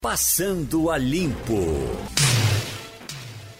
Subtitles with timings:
[0.00, 1.58] Passando a Limpo.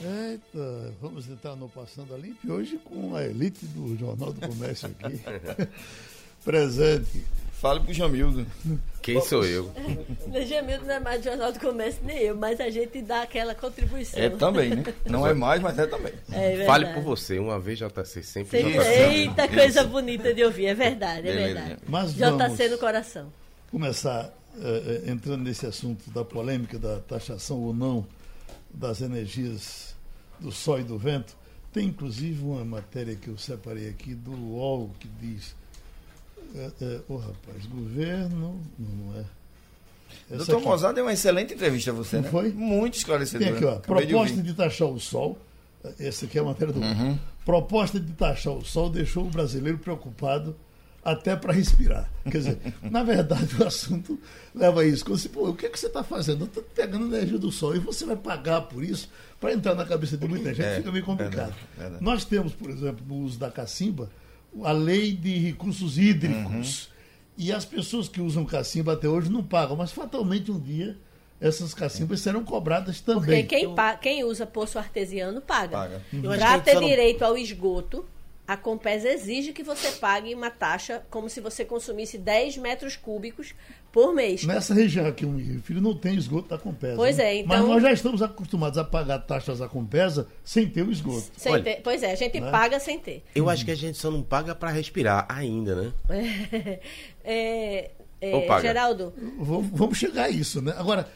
[0.01, 4.89] Eita, vamos entrar no Passando a Limpo hoje com a elite do Jornal do Comércio
[4.89, 5.21] aqui.
[6.45, 7.25] Presente.
[7.55, 8.47] Fale pro Jamildo.
[9.03, 9.73] Quem sou eu?
[10.33, 13.23] O Jamildo não é mais do Jornal do Comércio nem eu, mas a gente dá
[13.23, 14.21] aquela contribuição.
[14.23, 14.85] É também, né?
[15.11, 16.13] Não é mais, mas é também.
[16.31, 18.89] É Fale por você, uma vez JC, sempre Sempre- JC.
[18.93, 21.55] Eita, coisa bonita de ouvir, é verdade, é Beleza.
[21.55, 21.81] verdade.
[21.89, 23.33] Mas JC no coração.
[23.73, 28.07] começar eh, eh, entrando nesse assunto da polêmica da taxação ou não
[28.73, 29.95] das energias
[30.41, 31.37] do sol e do vento.
[31.73, 35.55] Tem inclusive uma matéria que eu separei aqui do UOL que diz.
[36.55, 38.61] eh, eh, Ô rapaz, governo.
[38.79, 39.25] Não é.
[40.31, 40.65] Essa Doutor aqui.
[40.67, 42.31] Mozart deu uma excelente entrevista a você, Não né?
[42.31, 42.51] foi?
[42.53, 43.51] Muito esclarecedora.
[43.51, 43.75] Tem aqui, ó.
[43.77, 44.43] De Proposta ouvir.
[44.43, 45.39] de, taxar o sol.
[45.99, 46.81] Essa aqui é a matéria do.
[46.81, 47.19] Uhum.
[47.45, 50.57] Proposta de taxar o sol deixou o brasileiro preocupado
[51.13, 52.11] até para respirar.
[52.25, 54.19] Quer dizer, na verdade, o assunto
[54.55, 55.05] leva a isso.
[55.05, 56.43] Como se, pô, o que, é que você está fazendo?
[56.43, 59.09] Eu estou pegando energia do sol e você vai pagar por isso
[59.41, 61.35] para entrar na cabeça de muita gente, É, fica meio complicado.
[61.37, 62.05] verdade, verdade.
[62.05, 64.11] Nós temos, por exemplo, no uso da cacimba,
[64.65, 66.85] a lei de recursos hídricos.
[66.87, 66.99] Uhum.
[67.41, 70.97] E as pessoas que usam cacimba até hoje não pagam, mas fatalmente um dia
[71.41, 73.47] essas cacimbas serão cobradas Porque também.
[73.47, 75.71] quem, pa- quem usa poço artesiano paga.
[75.71, 76.03] Paga.
[76.35, 78.05] A Para ter direito ao esgoto,
[78.49, 83.55] a Compesa exige que você pague uma taxa como se você consumisse 10 metros cúbicos
[83.93, 84.43] por mês.
[84.45, 86.97] Nessa região aqui, eu me refiro, não tem esgoto da Compesa.
[86.97, 87.41] Pois né?
[87.41, 90.91] é, Mas então- nós já estamos acostumados a pagar taxas da Compesa sem ter o
[90.91, 91.31] esgoto.
[91.37, 92.51] Sem Olha, ter- pois é, a gente né?
[92.51, 93.23] paga sem ter.
[93.35, 95.93] Eu acho que a gente só não paga pra respirar ainda, né?
[97.23, 98.63] É, é, Ou paga?
[98.63, 100.75] Geraldo, Vamos, vamos chegar a isso, né?
[100.79, 101.07] Agora,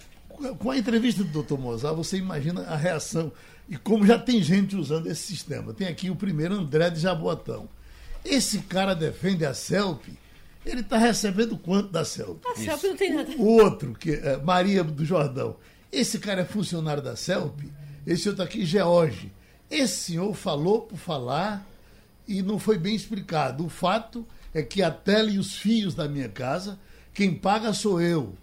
[0.58, 1.58] com a entrevista do Dr.
[1.58, 3.32] Mozart, você imagina a reação
[3.72, 5.72] e como já tem gente usando esse sistema.
[5.72, 7.66] Tem aqui o primeiro, André de Jabotão.
[8.22, 10.08] Esse cara defende a CELP,
[10.66, 12.44] ele está recebendo quanto da CELP?
[12.46, 13.30] a CELP não tem nada.
[13.38, 15.56] O outro, que é Maria do Jordão.
[15.90, 17.62] Esse cara é funcionário da CELP,
[18.06, 19.32] esse outro aqui, George.
[19.70, 21.66] Esse senhor falou por falar
[22.28, 23.64] e não foi bem explicado.
[23.64, 26.78] O fato é que a tela e os fios da minha casa,
[27.14, 28.34] quem paga sou eu.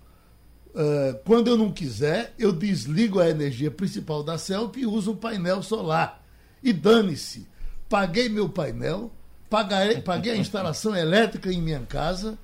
[0.80, 5.16] Ah, quando eu não quiser, eu desligo a energia principal da CELP e uso o
[5.16, 6.24] painel solar.
[6.64, 7.46] E dane-se.
[7.90, 9.12] Paguei meu painel,
[9.50, 12.38] paguei, paguei a instalação elétrica em minha casa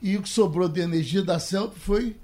[0.00, 2.16] e o que sobrou de energia da CELP foi,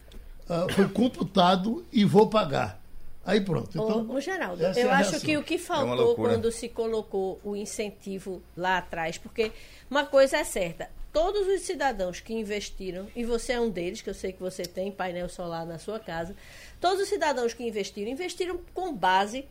[0.49, 2.81] ah, foi computado e vou pagar.
[3.23, 3.69] Aí pronto.
[3.69, 6.33] Então, Ô, ô, Geraldo, é eu a acho que o que uma faltou loucura.
[6.33, 9.53] quando se colocou o incentivo lá atrás, porque
[9.91, 14.11] uma coisa é certa, todos os cidadãos que investiram, e você é um deles, que
[14.11, 16.35] eu sei que você tem painel solar na sua casa,
[16.81, 19.45] todos os cidadãos que investiram, investiram com base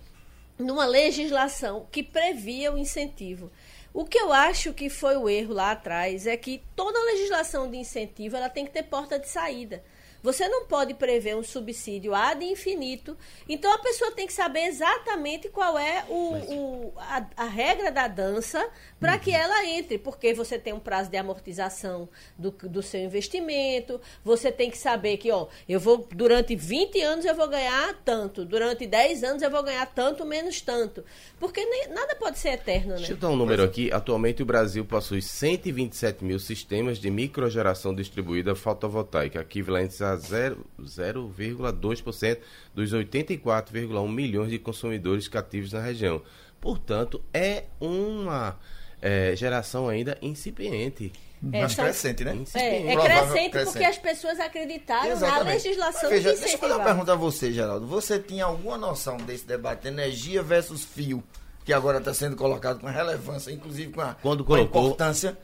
[0.58, 3.52] numa legislação que previa o incentivo.
[3.94, 7.78] O que eu acho que foi o erro lá atrás é que toda legislação de
[7.78, 9.84] incentivo ela tem que ter porta de saída.
[10.22, 13.18] Você não pode prever um subsídio ad infinito.
[13.48, 18.06] Então a pessoa tem que saber exatamente qual é o, o- a, a regra da
[18.08, 19.98] dança para que ela entre.
[19.98, 24.00] Porque você tem um prazo de amortização do, do seu investimento.
[24.24, 28.44] Você tem que saber que, ó, eu vou, durante 20 anos eu vou ganhar tanto,
[28.46, 31.04] durante 10 anos eu vou ganhar tanto menos tanto.
[31.40, 32.98] Porque nem- nada pode ser eterno, né?
[32.98, 33.92] Deixa eu dar um número aqui.
[33.92, 42.40] Atualmente o Brasil possui 127 mil sistemas de microgeração distribuída fotovoltaica, equivalentes a zero- 0,2%
[42.74, 46.22] dos 84,1 milhões de consumidores cativos na região.
[46.60, 48.60] Portanto, é uma
[49.02, 51.12] eh, geração ainda incipiente.
[51.54, 52.38] É, Mas são- crescente, né?
[52.54, 53.86] É, é Provável- crescente porque crescente.
[53.86, 55.64] as pessoas acreditaram na Exatamente.
[55.68, 57.88] legislação Veja, que deixa eu fazer uma pergunta a você, Geraldo.
[57.88, 61.24] Você tinha alguma noção desse debate energia versus fio,
[61.64, 65.38] que agora está sendo colocado com relevância, inclusive com a, Quando com a colocou- importância?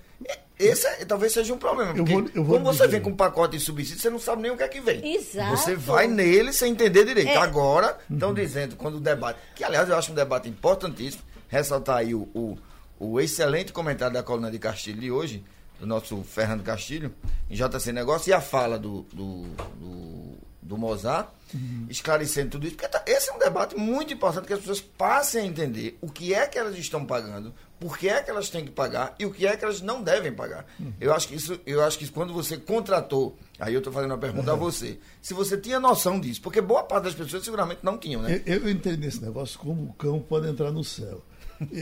[0.57, 1.91] Esse é- talvez seja um problema.
[1.91, 2.87] Eu Porque vou- eu vou quando você dizer.
[2.89, 5.15] vem com um pacote de subsídio, você não sabe nem o que é que vem.
[5.15, 5.51] Exato.
[5.57, 7.29] Você vai nele sem entender direito.
[7.29, 7.37] É.
[7.37, 8.35] Agora, estão Uhum.
[8.35, 9.37] dizendo, quando o debate.
[9.53, 11.23] Que, aliás, eu acho um debate importantíssimo.
[11.49, 12.57] Ressaltar aí o, o,
[12.99, 15.43] o excelente comentário da coluna de Castilho de hoje,
[15.79, 17.13] do nosso Fernando Castilho,
[17.49, 19.43] em JC Negócio, e a fala do, do,
[19.79, 21.85] do, do Mozart, Uhum.
[21.89, 22.75] esclarecendo tudo isso.
[22.75, 26.09] Porque tá- esse é um debate muito importante que as pessoas passem a entender o
[26.09, 29.25] que é que elas estão pagando, por que é que elas têm que pagar e
[29.27, 30.65] o que é que elas não devem pagar.
[30.79, 30.91] Uhum.
[30.99, 34.17] Eu acho que isso, eu acho que quando você contratou, aí eu estou fazendo uma
[34.17, 37.95] pergunta a você, se você tinha noção disso, porque boa parte das pessoas seguramente não
[37.97, 38.41] tinham, né?
[38.45, 41.21] Eu, eu entrei nesse negócio como o cão pode entrar no céu.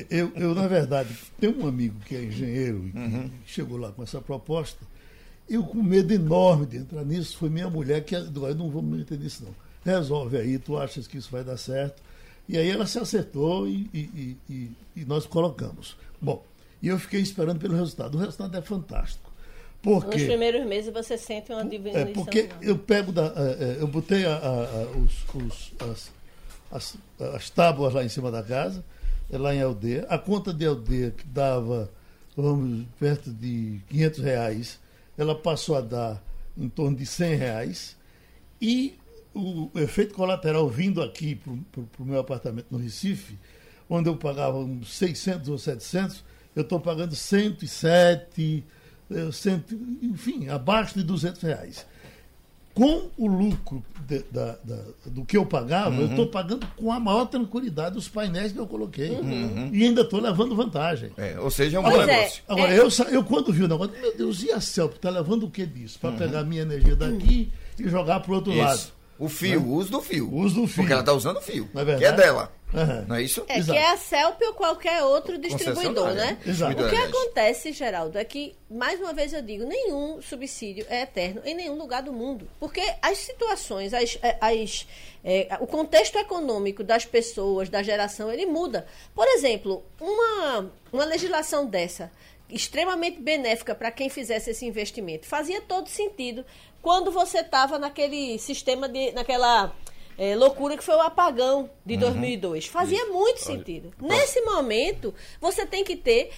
[0.09, 3.31] Eu, eu, na verdade, tenho um amigo que é engenheiro e que Uhum.
[3.45, 4.85] chegou lá com essa proposta.
[5.49, 8.15] Eu, com medo enorme de entrar nisso, foi minha mulher que.
[8.15, 9.55] Eu não vou me meter nisso, não.
[9.83, 12.01] Resolve aí, tu achas que isso vai dar certo.
[12.47, 15.97] E aí ela se acertou e, e- e- e- nós colocamos.
[16.21, 16.45] Bom,
[16.81, 18.15] e eu fiquei esperando pelo resultado.
[18.15, 19.31] O resultado é fantástico.
[19.81, 22.13] Por Nos primeiros meses você sente uma É diminuição.
[22.13, 22.61] porque não.
[22.63, 23.25] eu pego da.
[23.35, 26.11] é, é, eu botei a- a- a- os, os- as,
[26.71, 26.97] as,
[27.35, 28.83] as tábuas lá em cima da casa, é
[29.29, 30.05] lá em aldeia.
[30.09, 31.91] A conta de aldeia que dava,
[32.35, 34.79] vamos, perto de 500 reais,
[35.17, 36.23] ela passou a dar
[36.57, 37.97] em torno de 100 reais.
[38.61, 38.97] E
[39.33, 41.51] o efeito colateral vindo aqui para
[41.99, 43.37] o meu apartamento no Recife,
[43.89, 46.23] onde eu pagava uns 600 ou 700,
[46.55, 48.63] eu estou pagando 107,
[49.09, 51.85] eh, cento, enfim, abaixo de 200 reais.
[52.73, 56.99] Com o lucro de- da- da- do que eu pagava, eu estou pagando com a
[56.99, 59.15] maior tranquilidade os painéis que eu coloquei.
[59.71, 61.11] E ainda estou levando vantagem.
[61.15, 62.05] É, ou seja, é um bom é.
[62.07, 62.43] negócio.
[62.47, 64.93] Agora, eu, sa- eu quando vi o negócio, meu Deus, e a Celp?
[64.95, 65.99] Está levando o que disso?
[65.99, 68.75] Para pegar a minha energia daqui e jogar para o outro lado.
[68.75, 68.93] Isso.
[69.19, 70.27] O fio, o uso do fio.
[70.27, 70.77] O uso do fio.
[70.77, 71.69] Porque ela está usando o fio.
[71.73, 72.17] Não é que é verdade?
[72.23, 72.51] dela.
[72.73, 73.05] Aham.
[73.07, 73.45] Não é isso?
[73.47, 73.77] É, Exato.
[73.77, 76.37] que é a CELP ou qualquer outro distribuidor, né?
[76.45, 76.81] Exato.
[76.81, 81.41] O que acontece, Geraldo, é que, mais uma vez eu digo, nenhum subsídio é eterno
[81.45, 82.47] em nenhum lugar do mundo.
[82.59, 84.87] Porque as situações, as, eh, as,
[85.23, 88.87] eh, o contexto econômico das pessoas, da geração, ele muda.
[89.13, 92.11] Por exemplo, uma, uma legislação dessa,
[92.49, 96.45] extremamente benéfica para quem fizesse esse investimento, fazia todo sentido
[96.81, 99.11] quando você estava naquele sistema de.
[99.13, 99.73] naquela
[100.17, 102.67] é, loucura que foi o apagão de 2002.
[102.67, 103.93] Fazia muito sentido.
[103.99, 106.31] Nesse momento, você tem que ter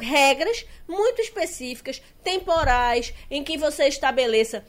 [0.00, 4.64] regras muito específicas, temporais, em que você estabeleça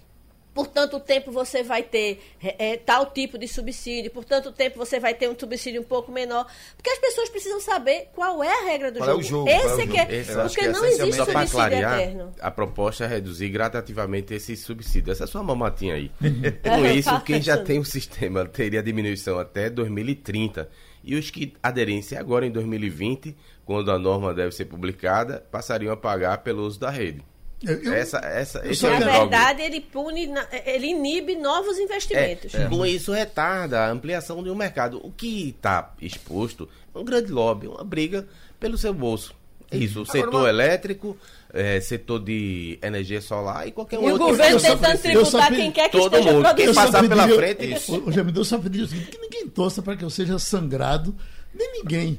[0.60, 4.78] por tanto tempo você vai ter é, é, tal tipo de subsídio, por tanto tempo
[4.78, 6.46] você vai ter um subsídio um pouco menor.
[6.76, 9.20] Porque as pessoas precisam saber qual é a regra do Qual é jogo.
[9.22, 10.12] o jogo, Esse qual é o é que jogo.
[10.12, 10.16] é.
[10.18, 12.34] Esse Porque que é não existe Só subsídio clarear, eterno.
[12.42, 15.14] a proposta é reduzir gradativamente esse subsídio.
[15.14, 16.12] Essa é sua mamatinha aí.
[16.62, 20.70] Com isso, quem já tem o sistema teria diminuição até 2030.
[21.02, 23.34] E os que aderissem agora em 2020,
[23.64, 27.24] quando a norma deve ser publicada, passariam a pagar pelo uso da rede.
[27.64, 30.30] Eu- eu- essa, essa, só é o Na verdade, ele pune,
[30.66, 32.54] ele inibe novos investimentos.
[32.56, 35.00] É, Com isso, retarda a ampliação de um mercado.
[35.06, 38.26] O que está exposto é um grande lobby, uma briga
[38.60, 39.34] pelo seu bolso.
[39.72, 41.18] É isso, o Agora, setor elétrico,
[41.54, 44.28] é, setor de energia solar e qualquer E o outro.
[44.28, 46.44] governo eu só- tentando eu tributar quem quer que todo esteja mundo.
[46.56, 46.70] Quem produzindo.
[46.70, 47.96] Eu só passar pela frente, isso.
[47.96, 51.16] O, o Jamil só pediria o seguinte, que ninguém torça para que eu seja sangrado,
[51.54, 52.18] nem ninguém.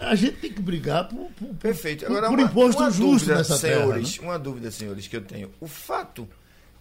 [0.00, 2.04] A gente tem que brigar por, por, Perfeito.
[2.06, 4.22] por- Agora, por uma, imposto uma justo dúvida, nessa senhores, terra.
[4.22, 4.28] né?
[4.32, 5.50] uma dúvida, senhores, que eu tenho.
[5.60, 6.28] O fato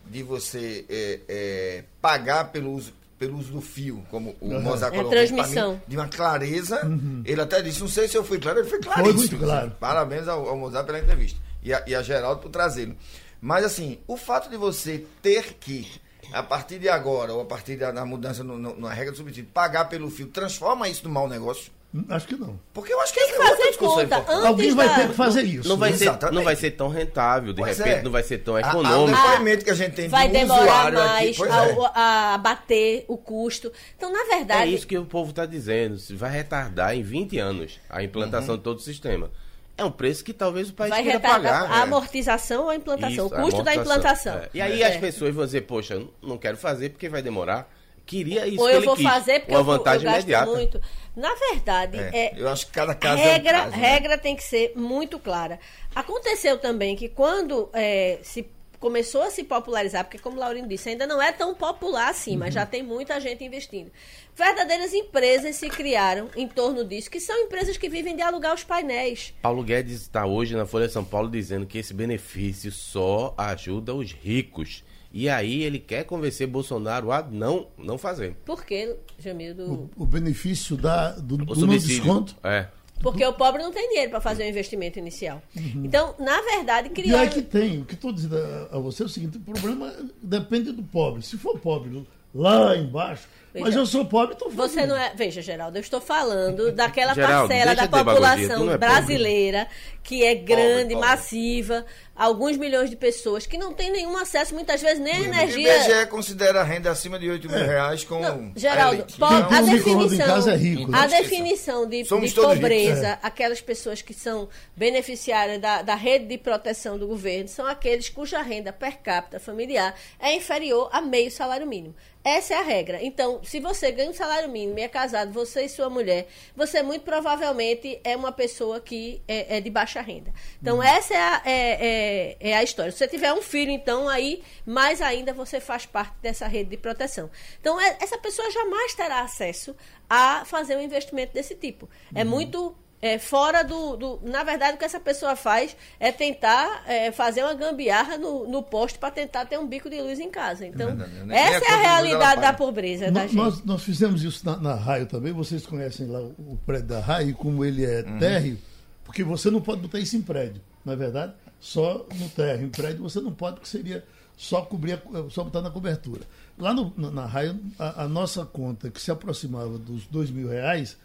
[0.10, 4.98] de você é, é, pagar pelo uso, pelo uso do fio, como o Mozart É
[4.98, 5.72] colocou, transmissão.
[5.72, 6.82] pra mim, de uma clareza,
[7.24, 9.18] ele até disse, não sei se eu fui claro, ele foi Foi claríssimo.
[9.20, 9.72] muito claro.
[9.80, 11.40] Parabéns ao, ao Mozart pela entrevista.
[11.64, 12.96] E a, e a Geraldo por trazê-lo.
[13.42, 15.88] Mas assim, o fato de você ter que,
[16.32, 19.18] a partir de agora, ou a partir da, da mudança no- no- na regra do
[19.18, 21.72] subsídio, pagar pelo fio, transforma isso num mau negócio?
[22.10, 22.60] Acho que não.
[22.74, 24.18] Porque eu acho que Tem que essa é outra fazer conta.
[24.34, 25.70] Antes Alguém vai da- ter que fazer isso.
[25.70, 25.98] Não vai, né?
[25.98, 28.02] ser, não vai ser tão rentável, de Pois repente é.
[28.02, 29.18] não vai ser tão A- a- econômico.
[29.18, 31.54] O que a gente tem Vai demorar mais pois é.
[31.94, 33.72] a, a bater o custo.
[33.96, 35.98] Então, na É verdade, isso que o povo está dizendo.
[35.98, 39.30] se Vai retardar em 20 anos a implantação de todo o sistema.
[39.78, 41.70] É um preço que talvez o país vai queira pagar.
[41.72, 41.82] a é.
[41.82, 44.36] amortização ou a implantação, Isso, o custo a da implantação.
[44.38, 44.50] É.
[44.54, 44.88] E aí É.
[44.88, 47.70] as pessoas vão dizer, poxa, não quero fazer porque vai demorar.
[48.06, 49.04] Queria isso Ou eu vou quis.
[49.06, 50.52] fazer porque uma eu, vantagem eu gasto imediata.
[50.52, 50.82] muito.
[51.16, 53.78] Na verdade, É, é, eu acho que cada caso é um regra, caso, né?
[53.78, 55.60] regra tem que ser muito clara.
[55.96, 58.48] Aconteceu também que quando é, se
[58.80, 62.38] começou a se popularizar, porque como o Laurino disse, ainda não é tão popular assim,
[62.38, 62.60] mas Uhum.
[62.62, 63.90] já tem muita gente investindo.
[64.36, 68.64] Verdadeiras empresas se criaram em torno disso, que são empresas que vivem de alugar os
[68.64, 69.34] painéis.
[69.42, 73.96] Paulo Guedes está hoje na Folha de São Paulo dizendo que esse benefício só ajuda
[73.96, 74.84] os ricos.
[75.18, 78.36] E aí ele quer convencer Bolsonaro a não, não fazer.
[78.46, 79.56] Por quê, Jamil?
[79.56, 82.36] Do- O benefício da, do, O do desconto.
[82.44, 82.68] É.
[83.02, 85.42] Porque o pobre não tem dinheiro para fazer o investimento inicial.
[85.56, 87.24] Então, na verdade, E criaram.
[87.24, 87.80] é que tem.
[87.82, 88.36] O que estou dizendo
[88.70, 91.22] a, você é o seguinte: o problema depende do pobre.
[91.22, 95.14] Se for pobre lá embaixo, mas Veja, eu sou pobre, estou Você não é.
[95.16, 98.78] Veja, Geraldo, eu estou falando daquela Geraldo, parcela da tu população é pobre.
[98.78, 99.68] brasileira
[100.04, 101.08] que é grande, pobre.
[101.10, 105.24] massiva, alguns milhões de pessoas que não tem nenhum acesso, muitas vezes, nem à O
[105.26, 105.78] energia.
[105.78, 109.62] IBGE considera a renda acima de 8 mil reais com Não, Geraldo, po- Então, a
[109.62, 109.74] um micro-ondas em
[110.18, 110.92] definição, casa é rico.
[110.92, 110.98] né?
[110.98, 116.98] a definição de, de pobreza, aquelas pessoas que são beneficiárias da, da rede de proteção
[116.98, 121.96] do governo, são aqueles cuja renda per capita familiar é inferior a meio salário mínimo.
[122.28, 123.04] Essa é a regra.
[123.04, 126.82] Então, se você ganha um salário mínimo e é casado, você e sua mulher, você
[126.82, 130.34] muito provavelmente é uma pessoa que é, é de baixa renda.
[130.60, 132.92] Então, essa é a, é, é- é a história.
[132.92, 136.78] Se você tiver um filho, então, aí, mais ainda você faz parte dessa rede de
[136.78, 137.30] proteção.
[137.62, 139.76] Então, é- essa pessoa jamais terá acesso
[140.10, 141.88] a fazer um investimento desse tipo.
[142.16, 146.84] É muito é, fora do, do, Na verdade, o que essa pessoa faz é tentar
[146.88, 150.30] é, fazer uma gambiarra no, no poste para tentar ter um bico de luz em
[150.32, 150.66] casa.
[150.66, 151.38] Então, verdade, né?
[151.38, 153.36] essa a é a ela realidade da pobreza da Nós, gente.
[153.36, 155.32] nós, nós fizemos isso na, na Raio também.
[155.34, 158.18] Vocês conhecem lá o, o prédio da Raio, como ele é Uhum.
[158.18, 158.58] térreo,
[159.04, 161.34] porque você não pode botar isso em prédio, não é verdade?
[161.60, 162.66] Só no térreo.
[162.66, 164.04] Em prédio você não pode, porque seria
[164.38, 166.22] só cobrir, a- só botar na cobertura.
[166.58, 170.48] Lá no- na, na Raio, a, a nossa conta, que se aproximava dos dois mil
[170.50, 170.98] reais,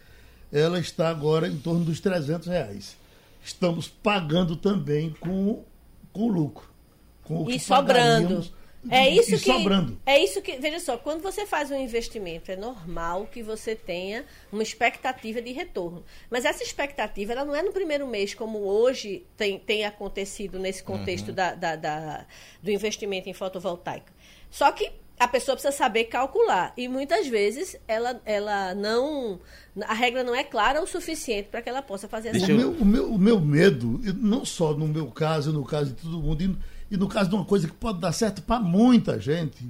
[0.51, 2.97] ela está agora em torno dos 300 reais.
[3.43, 5.63] Estamos pagando também com,
[6.13, 6.69] com lucro.
[7.23, 8.47] Com o E que sobrando.
[8.89, 10.01] É e- isso e que sobrando.
[10.07, 14.25] é isso que veja só quando você faz um investimento é normal que você tenha
[14.51, 19.23] uma expectativa de retorno mas essa expectativa ela não é no primeiro mês como hoje
[19.37, 21.35] tem, tem acontecido nesse contexto Uhum.
[21.35, 22.25] da, da- da-
[22.63, 24.11] do investimento em fotovoltaica
[24.49, 24.91] só que
[25.23, 29.39] a pessoa precisa saber calcular e muitas vezes ela, ela não
[29.87, 32.55] a regra não é clara o suficiente para que ela possa fazer essa Deixa O
[32.55, 36.01] eu- meu, o, meu, o meu medo, não só no meu caso, no caso de
[36.01, 36.57] todo mundo, e,
[36.95, 39.63] e no caso de uma coisa que pode dar certo para muita gente,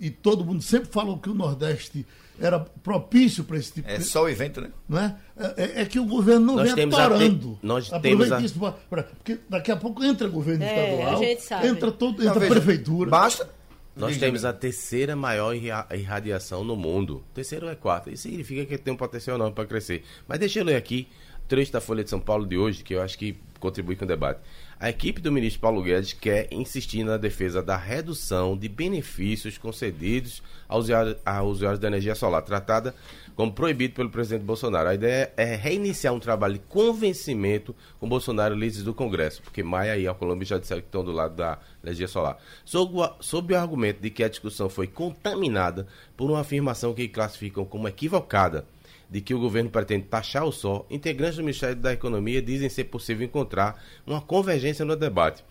[0.00, 2.06] e todo mundo sempre falou que o Nordeste
[2.40, 4.04] era propício para esse tipo É de.
[4.04, 4.70] só o evento, né?
[4.88, 5.14] Não é?
[5.56, 7.58] É, é que o governo não Nós vem te- atorando.
[7.62, 11.12] nós Aproveite temos a- isso pra- pra- porque daqui a pouco entra governo É, estadual,
[11.14, 11.66] a gente sabe.
[11.68, 13.10] entra, todo, entra prefeitura.
[13.10, 13.48] Basta.
[13.94, 14.56] Nós Diga, temos Jamil.
[14.56, 17.22] a terceira maior irra- irradiação no mundo.
[17.34, 18.10] Terceiro é quarta.
[18.10, 20.02] Isso significa que tem um potencial enorme para crescer.
[20.26, 21.08] Mas deixa eu ler aqui
[21.46, 24.08] trecho da Folha de São Paulo de hoje, que eu acho que contribui com o
[24.08, 24.40] debate.
[24.82, 30.42] A equipe do ministro Paulo Guedes quer insistir na defesa da redução de benefícios concedidos
[30.68, 32.92] aos usuários, a da energia solar, tratada
[33.36, 34.88] como proibido pelo presidente Bolsonaro.
[34.88, 39.62] A ideia é reiniciar um trabalho de convencimento com Bolsonaro e líderes do Congresso, porque
[39.62, 42.38] Maia e Alcolumbre já disseram que estão do lado da energia solar.
[42.64, 45.86] Sob o argumento de que a discussão foi contaminada
[46.16, 48.66] por uma afirmação que classificam como equivocada
[49.12, 52.84] de que o governo pretende taxar o sol, integrantes do Ministério da Economia dizem ser
[52.84, 55.44] possível encontrar uma convergência no debate.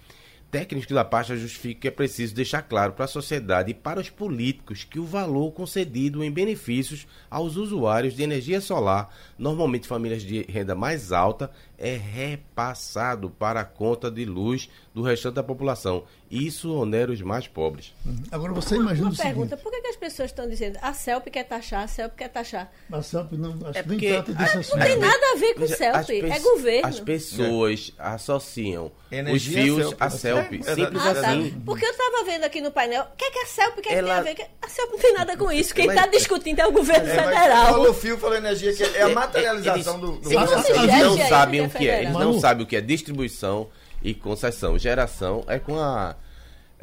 [0.49, 4.09] Técnicos da pasta justificam que é preciso deixar claro para a sociedade e para os
[4.09, 10.41] políticos que o valor concedido em benefícios aos usuários de energia solar, normalmente famílias de
[10.49, 11.51] renda mais alta,
[11.83, 16.03] é repassado para a conta de luz do restante da população.
[16.29, 17.93] Isso onera os mais pobres.
[18.31, 20.93] Agora você imagina uma o seguinte, pergunta por que, que as pessoas estão dizendo a
[20.93, 24.33] CELP quer taxar a CELP quer taxar a SAP não, acho É que nem trata
[24.33, 24.77] desse Ah, assunto.
[24.79, 26.87] não tem nada a ver com Veja, CELP, é governo.
[26.87, 29.97] As pessoas associam Energia os fios CELP.
[30.01, 30.53] a CELP.
[30.65, 31.31] É, simples Ah, tá.
[31.31, 31.61] assim.
[31.65, 34.21] Porque eu estava vendo aqui no painel, o que, é que a CELP quer Ela-
[34.23, 34.47] tem a ver?
[34.61, 35.73] A CELP não tem nada com isso.
[35.75, 37.65] Quem Mas- está discutindo é o governo É, mas federal.
[37.73, 41.65] Falou fio, falou energia, que é a materialização do, do Eles, não eles sabem que
[41.65, 41.93] é o que é.
[41.93, 42.19] Eles federal.
[42.21, 42.39] não Manu.
[42.41, 43.67] sabem o que é distribuição
[44.03, 44.77] e concessão.
[44.77, 46.15] Geração é com a.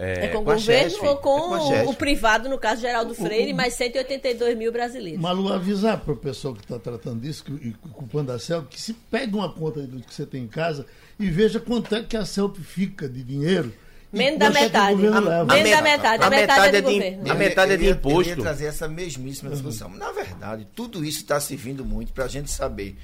[0.00, 3.16] É com o a governo Chesf, ou é com a o privado, no caso Geraldo
[3.16, 5.20] Freire, mais 182 mil brasileiros.
[5.20, 8.80] Malu, avisar para o pessoal que está tratando disso que, e culpando a CELP, que
[8.80, 10.86] se pega uma conta do que você tem em casa
[11.18, 13.74] e veja quanto é que a CELP fica de dinheiro.
[14.12, 14.94] Menos da é o metade.
[14.94, 15.52] governo A- leva.
[15.54, 16.22] menos da met- metade.
[16.22, 17.30] A a metade é do de- governo.
[17.30, 18.28] A metade é de Eu ia- Eu imposto.
[18.30, 19.90] ia trazer essa mesmíssima discussão.
[19.90, 22.96] Na verdade, tudo isso está servindo muito para a gente saber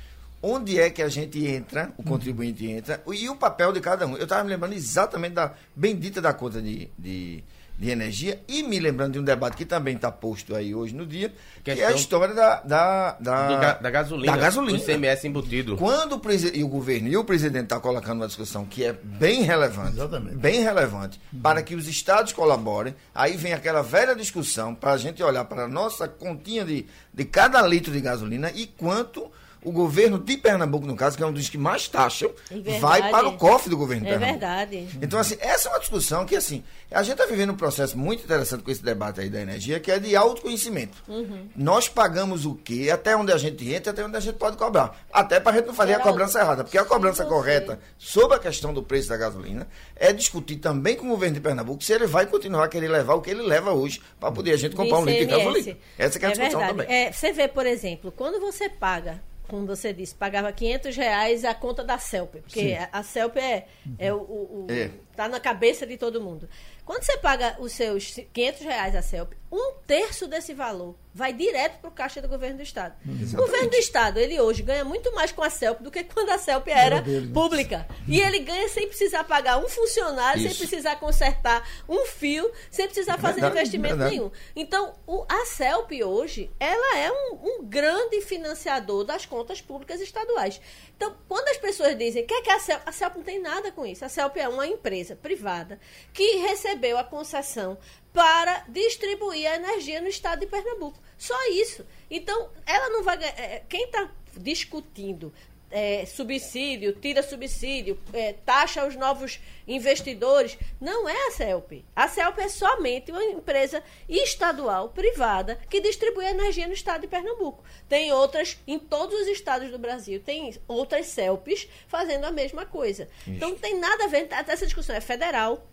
[0.47, 4.15] onde é que a gente entra, o contribuinte entra, e o papel de cada um.
[4.17, 7.43] Eu estava me lembrando exatamente da bendita da conta de, de,
[7.79, 11.07] de energia e me lembrando de um debate que também está posto aí hoje no
[11.07, 11.33] dia,
[11.65, 14.33] que é a história da, da, da, ga- da gasolina.
[14.33, 14.77] Da gasolina.
[14.79, 15.77] Do ICMS embutido.
[15.79, 16.21] Quando o,
[16.55, 20.37] e o governo e o presidente estão colocando uma discussão que é bem relevante, Exatamente.
[20.37, 25.23] bem relevante, para que os estados colaborem, aí vem aquela velha discussão para a gente
[25.23, 26.85] olhar para a nossa continha de,
[27.15, 29.33] de cada litro de gasolina e quanto
[29.65, 33.11] o governo de Pernambuco, no caso, que é um dos que mais taxam, É vai
[33.11, 34.41] para o cofre do governo de É Pernambuco.
[34.41, 34.89] verdade.
[35.01, 38.23] Então, assim, essa é uma discussão que, assim, a gente está vivendo um processo muito
[38.23, 41.03] interessante com esse debate aí da energia, que é de autoconhecimento.
[41.09, 41.49] Uhum.
[41.57, 44.97] Nós pagamos o quê, até onde a gente entra, até onde a gente pode cobrar.
[45.13, 46.65] Até para a gente não fazer Geraldo, a cobrança errada.
[46.65, 49.67] Porque a cobrança correta sobre a questão do preço da gasolina
[49.97, 53.15] é discutir também com o governo de Pernambuco se ele vai continuar a querer levar
[53.15, 55.77] o que ele leva hoje para poder a gente comprar um litro de gasolina.
[55.99, 56.79] Essa que é a discussão verdade.
[56.83, 56.97] também.
[56.97, 61.55] É, você vê, por exemplo, quando você paga, como você disse, pagava 500 reais a
[61.55, 63.67] conta da CELP, porque a, a CELP é,
[63.99, 64.91] é o, o- o- É.
[65.15, 66.49] tá na cabeça de todo mundo.
[66.85, 71.79] Quando você paga os seus 500 reais a CELP, um terço desse valor vai direto
[71.79, 72.97] para o caixa do governo do Estado.
[73.35, 76.31] O governo do Estado, ele hoje ganha muito mais com a CELP do que quando
[76.31, 77.33] a CELP era dele, né?
[77.33, 77.87] pública.
[78.09, 80.59] E ele ganha sem precisar pagar um funcionário, sem Isso.
[80.59, 84.17] precisar consertar um fio, sem precisar fazer Verdade, investimento verdade.
[84.17, 84.31] nenhum.
[84.57, 90.61] Então, o- a CELP hoje, ela é um, um grande financiador das contas públicas estaduais.
[90.97, 93.71] Então, quando as pessoas dizem que é que a CELP, a CELP não tem nada
[93.71, 94.05] com isso.
[94.05, 95.79] A CELP é uma empresa privada
[96.13, 97.79] que recebeu a concessão
[98.15, 100.99] para distribuir a energia no estado de Pernambuco.
[101.19, 101.85] Só isso.
[102.09, 105.33] Então, ela não vai é, Quem está discutindo
[105.69, 110.57] é, subsídio, tira subsídio, é, taxa os novos investidores.
[110.81, 111.85] Não é a CELP.
[111.97, 117.65] A CELP é somente uma empresa estadual, privada, que distribui energia no estado de Pernambuco.
[117.89, 123.09] Tem outras, em todos os estados do Brasil, tem outras CELPs fazendo a mesma coisa.
[123.27, 125.67] Então não tem nada a ver, essa discussão é federal.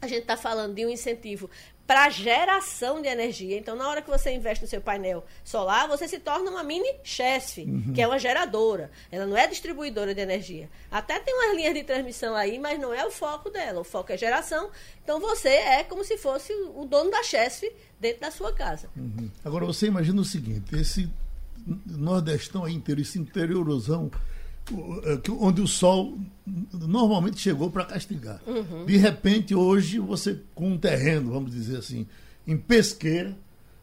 [0.00, 1.50] A gente está falando de um incentivo
[1.88, 3.56] para geração de energia.
[3.56, 6.94] Então, na hora que você investe no seu painel solar, você se torna uma mini
[7.02, 7.94] chefe, uhum.
[7.94, 8.90] que é uma geradora.
[9.10, 10.68] Ela não é distribuidora de energia.
[10.90, 13.80] Até tem umas linhas de transmissão aí, mas não é o foco dela.
[13.80, 14.68] O foco é geração.
[15.02, 18.90] Então, você é como se fosse o dono da chefe dentro da sua casa.
[18.94, 19.30] Uhum.
[19.42, 21.10] Agora, você imagina o seguinte: esse
[21.86, 24.10] nordestão aí inteiro, esse interiorzão
[25.40, 26.18] onde o sol
[26.72, 28.40] normalmente chegou para castigar.
[28.46, 28.86] Uhum.
[28.86, 32.06] De repente, hoje, você, com um terreno, vamos dizer assim,
[32.46, 33.36] em pesqueira,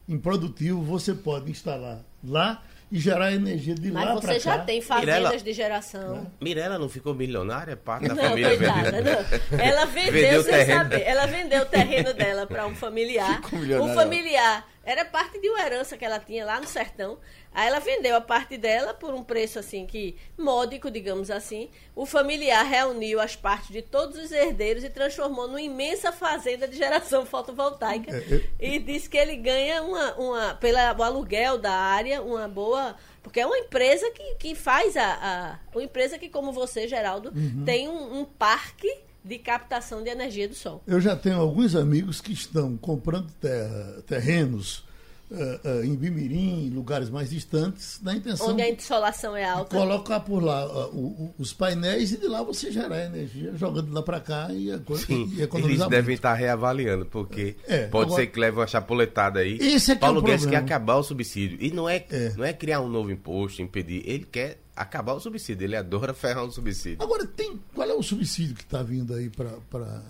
[0.07, 4.27] improdutivo, você pode instalar lá e gerar energia de Mas lá para cá.
[4.27, 6.31] Mas você já tem fazendas Mirela, de geração.
[6.39, 7.75] Mirela não ficou milionária?
[7.75, 9.59] Parte da não, família coitada, não.
[9.59, 11.01] Ela vendeu, vendeu sem saber.
[11.01, 13.41] Ela vendeu o terreno dela para um familiar.
[13.81, 17.17] O familiar era parte de uma herança que ela tinha lá no sertão.
[17.51, 21.69] Aí ela vendeu a parte dela por um preço assim que módico, digamos assim.
[21.95, 26.77] O familiar reuniu as partes de todos os herdeiros e transformou numa imensa fazenda de
[26.77, 28.15] geração fotovoltaica.
[28.15, 33.39] É, e disse que ele ganha uma, uma pelo aluguel da área uma boa porque
[33.39, 37.63] é uma empresa que, que faz a, a uma empresa que como você Geraldo uhum.
[37.65, 38.87] tem um, um parque
[39.25, 40.83] de captação de energia do sol.
[40.85, 44.83] Eu já tenho alguns amigos que estão comprando terra, terrenos
[45.31, 48.49] uh, uh, em Bimirim, em lugares mais distantes, na intenção.
[48.49, 49.75] Onde a insolação é alta.
[49.75, 54.03] Colocar por lá uh, o, os painéis e de lá você gerar energia, jogando lá
[54.03, 55.87] para cá e, Sim, e economizar.
[55.87, 59.57] Eles devem estar reavaliando, porque é, pode agora, ser que leve uma chapuletada aí.
[59.59, 61.57] Esse é que Paulo é Guedes quer acabar o subsídio.
[61.59, 64.03] E não é, é, não é criar um novo imposto, impedir.
[64.05, 65.65] Ele quer acabar o subsídio.
[65.65, 67.01] Ele adora ferrar o subsídio.
[67.01, 69.51] Agora, tem, qual é o subsídio que está vindo aí para.
[69.69, 70.03] Pra...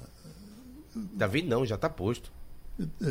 [1.17, 2.31] Tá vindo, não, já está posto.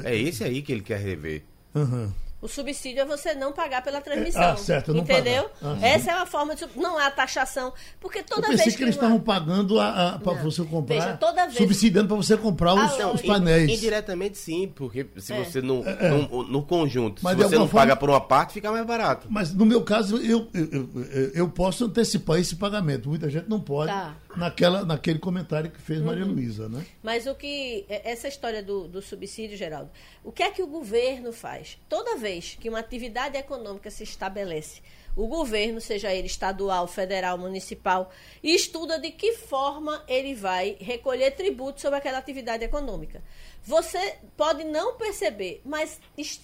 [0.05, 1.43] É, é esse aí que ele quer rever.
[1.75, 2.11] Uhum.
[2.45, 4.43] O subsídio é você não pagar pela transmissão.
[4.43, 5.49] Ah, certo, não entendeu?
[5.63, 5.79] Uhum.
[5.83, 6.67] Essa é uma forma de.
[6.77, 7.73] Não há taxação.
[7.99, 8.63] Porque toda vez.
[8.63, 10.95] que, que eles estavam pagando para você comprar.
[10.95, 11.57] Veja, toda vez...
[11.57, 13.71] Subsidiando para você comprar os, ah, os painéis.
[13.71, 15.43] Indiretamente sim, porque se é.
[15.43, 15.83] você não.
[15.87, 16.11] É, é.
[16.11, 17.81] No, no, conjunto, Mas se você não forma...
[17.81, 19.27] paga por uma parte, fica mais barato.
[19.31, 23.09] Mas no meu caso, eu, eu, eu, eu posso antecipar esse pagamento.
[23.09, 23.91] Muita gente não pode.
[23.91, 24.17] Tá.
[24.37, 26.33] Naquela, naquele comentário que fez Maria uhum.
[26.33, 26.85] Luísa, né?
[27.03, 27.85] Mas o que.
[27.89, 29.91] É, essa história do, do subsídio, Geraldo,
[30.23, 31.79] o que é que o governo faz?
[31.89, 34.81] Toda vez que uma atividade econômica se estabelece,
[35.17, 38.11] o governo, seja ele estadual, federal, municipal,
[38.43, 43.23] estuda de que forma ele vai recolher tributos sobre aquela atividade econômica.
[43.63, 45.99] Você pode não perceber, mas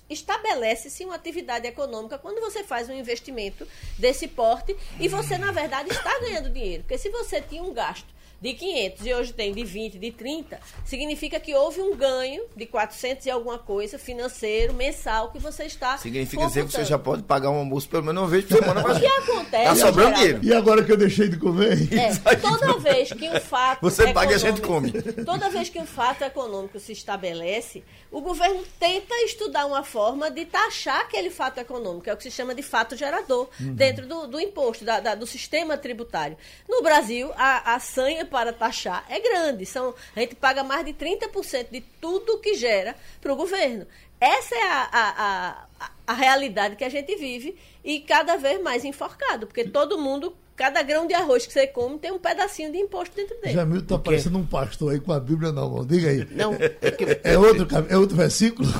[0.08, 5.90] estabelece-se uma atividade econômica quando você faz um investimento desse porte e você, na verdade,
[5.90, 6.82] está ganhando dinheiro.
[6.82, 10.58] Porque se você tinha um gasto de 500 e hoje tem de 20, de 30,
[10.84, 15.98] significa que houve um ganho de 400 e alguma coisa financeiro, mensal, que você está
[15.98, 18.80] Significa dizer que você já pode pagar um almoço pelo menos uma vez por semana.
[18.80, 19.64] O que acontece?
[19.64, 20.40] Tá sobrando dinheiro.
[20.42, 21.76] E agora que eu deixei de comer?
[21.92, 24.90] É, toda vez que um fato Você paga e a gente come.
[25.24, 30.44] Toda vez que um fato econômico se estabelece, o governo tenta estudar uma forma de
[30.44, 33.74] taxar aquele fato econômico, é o que se chama de fato gerador, uhum.
[33.74, 36.36] dentro do, do imposto, da, da, do sistema tributário.
[36.68, 39.66] No Brasil, a, a sanha para taxar é grande.
[39.66, 43.86] São, a gente paga mais de 30% de tudo que gera para o governo.
[44.20, 48.84] Essa é a, a, a, a, realidade que a gente vive e cada vez mais
[48.84, 52.76] enforcado, porque todo mundo, cada grão de arroz que você come tem um pedacinho de
[52.76, 53.54] imposto dentro dele.
[53.54, 55.86] Jamil está parecendo um pastor aí com a Bíblia na mão.
[55.86, 56.28] Diga aí.
[56.32, 57.04] Não, é, que...
[57.24, 58.68] é, outro, é outro versículo?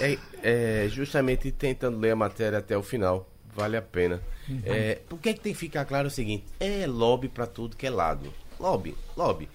[0.00, 3.26] É, é, justamente tentando ler a matéria até o final.
[3.56, 4.22] Vale a pena.
[4.48, 4.60] Uhum.
[4.64, 6.44] É, é que tem que ficar claro o seguinte?
[6.60, 9.48] É lobby para tudo que é lado lobby, lobby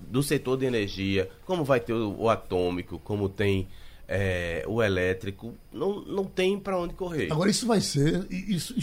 [0.00, 3.66] do setor de energia, como vai ter o, o atômico, como tem
[4.08, 7.32] é, o elétrico, não, não tem para onde correr.
[7.32, 8.74] Agora, isso vai ser, isso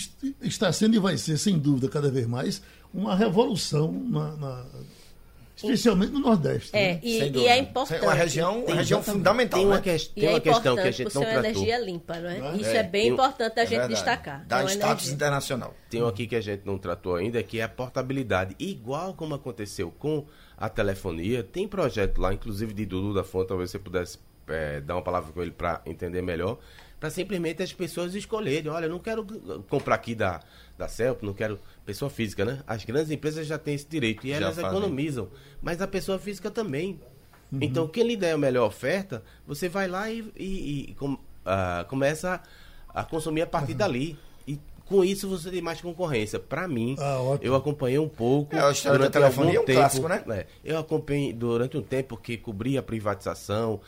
[0.42, 2.62] está sendo e vai ser, sem dúvida, cada vez mais,
[2.94, 4.66] uma revolução na, na
[5.64, 6.70] especialmente no Nordeste.
[6.74, 7.00] É, né?
[7.02, 8.04] e, e, é importante.
[8.04, 9.60] É uma região, uma região fundamental.
[9.60, 9.82] Tem uma, né?
[9.82, 11.40] que, tem uma é questão que a gente não tratou.
[11.40, 12.40] energia limpa, não é?
[12.40, 12.58] Não é?
[12.58, 13.94] Isso é, é bem importante a gente verdade.
[13.94, 14.46] destacar.
[14.48, 15.14] Dá status energia.
[15.14, 15.74] internacional.
[15.90, 18.56] Tem um aqui que a gente não tratou ainda, que é a portabilidade.
[18.60, 20.26] Igual como aconteceu com
[20.58, 24.96] a telefonia, tem projeto lá, inclusive de Dudu da Fonte, talvez você pudesse é, dar
[24.96, 26.58] uma palavra com ele para entender melhor,
[27.00, 28.72] para simplesmente as pessoas escolherem.
[28.72, 29.26] Olha, eu não quero
[29.70, 30.40] comprar aqui da,
[30.78, 32.62] da CELP, não quero pessoa física, né?
[32.66, 34.70] As grandes empresas já têm esse direito e já elas fazem.
[34.70, 35.30] economizam,
[35.62, 37.00] mas a pessoa física também.
[37.52, 37.60] Uhum.
[37.62, 41.86] Então, quem lhe der a melhor oferta, você vai lá e, e, e com, uh,
[41.88, 42.42] começa
[42.90, 43.78] a, a, consumir a partir uhum.
[43.78, 44.18] dali.
[44.48, 46.40] E Com isso você tem mais concorrência.
[46.40, 48.56] Para mim, Ah, eu acompanhei um pouco.
[48.56, 50.24] É, a história durante telefonia algum é um clássico, né?
[50.30, 53.80] É, eu acompanhei durante um tempo que cobria a privatização.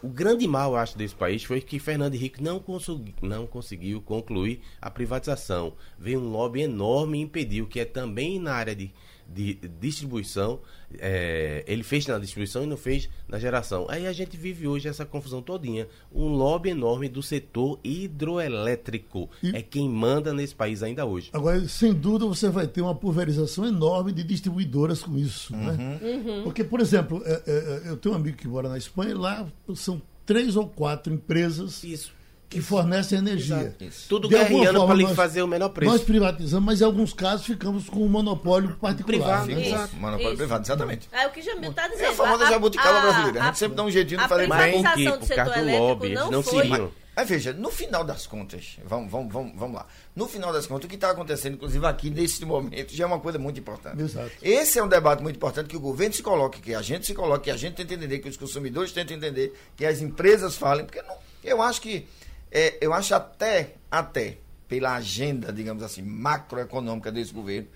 [0.00, 4.60] O grande mal, acho, desse país foi que Fernando Henrique não, consegui- não conseguiu concluir
[4.80, 5.72] a privatização.
[5.98, 8.92] Veio um lobby enorme e impediu, que é também na área de,
[9.28, 10.60] de distribuição.
[10.98, 13.86] é, ele fez na distribuição e não fez na geração.
[13.90, 15.86] Aí a gente vive hoje essa confusão todinha.
[16.12, 19.28] Um lobby enorme do setor hidroelétrico.
[19.52, 21.30] É quem manda nesse país ainda hoje.
[21.32, 25.54] Agora, sem dúvida, você vai ter uma pulverização enorme de distribuidoras com isso.
[25.54, 26.00] Né?
[26.42, 29.14] Porque, por exemplo, é, é, é, eu tenho um amigo que mora na Espanha e
[29.14, 32.17] lá são três ou quatro empresas Isso.
[32.48, 33.76] Que fornecem energia.
[34.08, 35.92] Tudo De forma, para lhe nós- fazer o menor preço.
[35.92, 39.44] Nós privatizamos, mas em alguns casos ficamos com um monopólio particular.
[39.44, 39.60] Privado, né?
[39.60, 39.74] Isso.
[39.74, 39.96] Exato.
[39.96, 40.36] Monopólio Isso.
[40.38, 41.08] privado, exatamente.
[41.12, 42.04] É o que Jamil está dizendo.
[42.04, 43.42] É a famosa jabuticaba brasileira.
[43.42, 44.58] A gente sempre dá um jeitinho de a fazer bem.
[44.82, 45.04] privatização Por quê?
[45.10, 46.62] do Por causa do lobby, eles não, não foi...
[46.62, 46.90] seguiam.
[47.14, 49.86] Mas veja, no final das contas, vamos, vamos, vamos, vamos lá.
[50.14, 53.18] No final das contas, o que está acontecendo, inclusive aqui nesse momento, já é uma
[53.18, 54.00] coisa muito importante.
[54.00, 54.30] Exato.
[54.40, 57.14] Esse é um debate muito importante que o governo se coloque, que a gente se
[57.14, 60.86] coloque, que a gente tente entender, que os consumidores tentem entender, que as empresas falem,
[60.86, 62.06] porque não, eu acho que,
[62.50, 67.68] é, eu acho até, até, pela agenda, digamos assim, macroeconômica desse governo,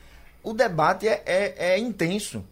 [0.43, 2.45] o debate é, é, é intenso.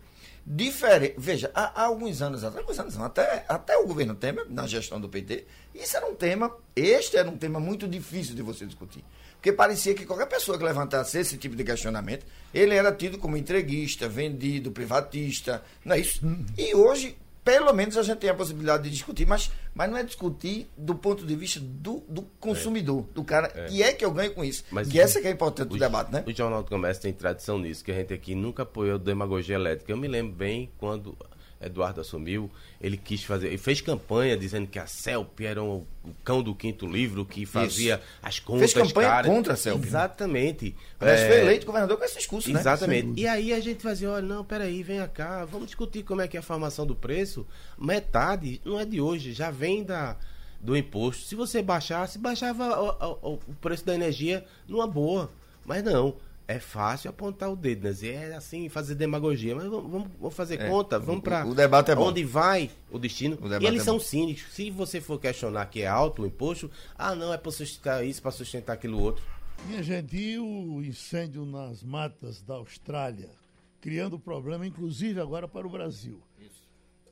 [0.44, 1.14] Diferente.
[1.18, 5.00] Veja, há, há alguns anos atrás, alguns anos até, até o governo Temer, na gestão
[5.00, 9.04] do PT, isso era um tema, este era um tema muito difícil de você discutir.
[9.34, 13.36] Porque parecia que qualquer pessoa que levantasse esse tipo de questionamento, ele era tido como
[13.36, 16.20] entreguista, vendido, privatista, não é isso?
[16.58, 20.02] E hoje, pelo menos, a gente tem a possibilidade de discutir, mas, mas não é
[20.02, 24.32] discutir do ponto de vista do, do consumidor, do cara, que é que eu ganho
[24.34, 24.64] com isso.
[24.70, 26.22] Mas que o- essa que é importante do debate, né?
[26.26, 29.90] O Jornal do Comércio tem tradição nisso, que a gente aqui nunca apoiou demagogia elétrica.
[29.90, 31.16] Eu me lembro bem quando
[31.60, 36.14] Eduardo assumiu, ele quis fazer, ele fez campanha dizendo que a CELP era o, o
[36.24, 39.30] cão do quinto livro que fazia as contas campanha caras.
[39.30, 39.84] contra a CELP.
[39.84, 40.74] Exatamente.
[40.98, 42.58] Aliás, É, foi eleito governador com esse discurso, né?
[42.60, 43.20] Exatamente.
[43.20, 46.36] E aí a gente fazia, olha, não, peraí, vem cá, vamos discutir como é que
[46.36, 47.46] é a formação do preço.
[47.78, 50.16] Metade não é de hoje, já vem da,
[50.60, 51.24] do imposto.
[51.26, 55.30] Se você baixasse, baixava o, o- o preço da energia numa boa.
[55.64, 56.14] Mas não,
[56.54, 57.90] é fácil apontar o dedo, né?
[57.90, 59.54] Dizer, É assim, fazer demagogia.
[59.54, 62.08] Mas vamos, vamos- vamos fazer É, conta, o- vamos para o debate é bom.
[62.08, 63.38] onde vai o destino.
[63.40, 64.00] O e eles é são bom.
[64.00, 64.44] cínicos.
[64.52, 68.20] Se você for questionar que é alto o imposto, ah, não, é para sustentar isso,
[68.22, 69.22] para sustentar aquilo outro.
[69.66, 73.28] Minha gente, e o incêndio nas matas da Austrália,
[73.80, 76.20] criando problema, inclusive agora para o Brasil.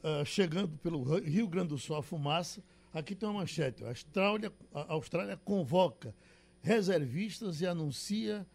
[0.03, 2.63] Ah, chegando pelo Rio Grande do Sul a fumaça,
[2.95, 3.85] aqui tem uma manchete.
[3.85, 6.15] A Austrália, a Austrália convoca
[6.63, 8.47] reservistas e anuncia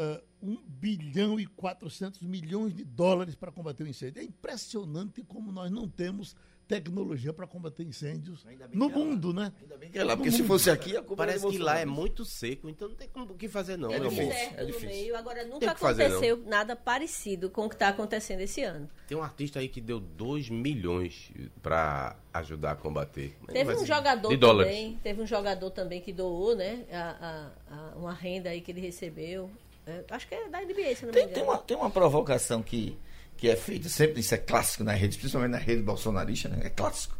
[0.00, 4.20] ah, 1 bilhão e 400 milhões de dólares para combater o incêndio.
[4.22, 6.34] É impressionante como nós não temos
[6.66, 9.52] tecnologia para combater incêndios no mundo, né?
[9.92, 11.90] É lá, porque se fosse aqui, a Parece que lá é Bolsonaro.
[11.90, 14.30] muito seco, então não tem como o que fazer não, É meu difícil.
[14.32, 14.54] amor.
[14.56, 14.88] é no difícil.
[14.88, 15.16] meio.
[15.16, 18.88] Agora, Tem nunca que fazer, aconteceu nada parecido com o que está acontecendo esse ano.
[19.08, 23.36] Tem um artista aí que deu 2 milhões pra ajudar a combater.
[23.48, 24.72] Teve vai um jogador dólares.
[24.72, 26.86] também, teve um jogador também que doou, né?
[26.92, 29.50] a- a- a- uma renda aí que ele recebeu.
[29.86, 31.34] É, acho que é da NBA, se não me Tem, engano.
[31.34, 32.96] tem, uma, tem uma provocação que,
[33.36, 36.60] que é feita, sempre isso é clássico na rede, principalmente na rede bolsonarista, né?
[36.64, 37.16] É clássico.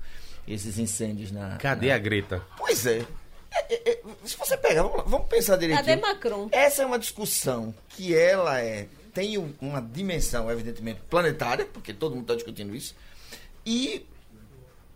[0.46, 1.56] Esses incêndios na.
[1.58, 1.94] Cadê na...
[1.94, 2.44] a Greta?
[2.56, 3.04] Pois é.
[3.52, 5.84] É, é, é, Se você pegar, vamos, lá, vamos pensar direitinho.
[5.86, 6.48] Cadê Macron?
[6.52, 12.12] Essa é uma discussão que ela é tem um- uma dimensão, evidentemente, planetária, porque todo
[12.14, 12.94] mundo está discutindo isso.
[13.66, 14.06] E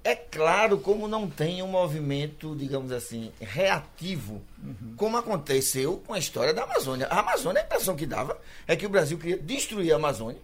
[0.04, 4.42] é claro como não tem um movimento, digamos assim, reativo,
[4.96, 7.06] como aconteceu com a história da Amazônia.
[7.10, 8.38] A Amazônia, a impressão que dava
[8.68, 10.40] é que o Brasil queria destruir a Amazônia.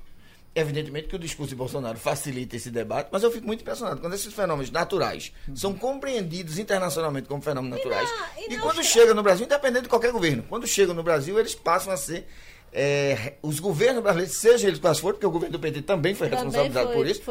[0.52, 4.14] Evidentemente que o discurso de Bolsonaro facilita esse debate, mas eu fico muito impressionado quando
[4.14, 8.10] esses fenômenos naturais são compreendidos internacionalmente como fenômenos naturais.
[8.10, 10.92] na- e E, na quando Austrália- chega no Brasil, independente de qualquer governo, quando chegam
[10.92, 12.26] no Brasil, eles passam a ser.
[12.72, 16.28] É, os governos brasileiros, seja eles quais forem, porque o governo do PT também foi
[16.28, 17.22] Também responsabilizado foi- por isso,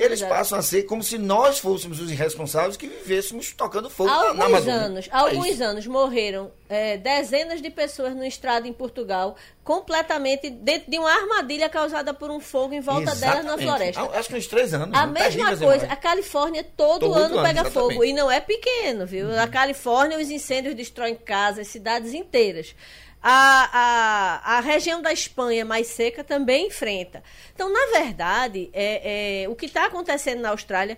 [0.00, 4.14] eles passam a ser como se nós fôssemos os irresponsáveis que vivêssemos tocando fogo Há
[4.14, 4.74] na, na alguns Amazônia.
[4.80, 5.64] anos, É alguns isso.
[5.64, 11.68] anos morreram é, dezenas de pessoas no estrado em Portugal, completamente dentro de uma armadilha
[11.68, 13.66] causada por um fogo em volta delas na Exatamente.
[13.94, 14.18] floresta.
[14.18, 14.96] Acho que uns três anos.
[14.98, 15.20] A né?
[15.28, 17.72] mesma coisa, a Califórnia todo, Todo ano ano, pega exatamente.
[17.94, 18.04] fogo.
[18.04, 19.38] E não é pequeno, viu?
[19.38, 22.74] A Califórnia, os incêndios destroem casas, cidades inteiras.
[23.22, 27.22] A, a, a região da Espanha mais seca também enfrenta.
[27.54, 30.96] Então, na verdade, é, é, o que está acontecendo na Austrália,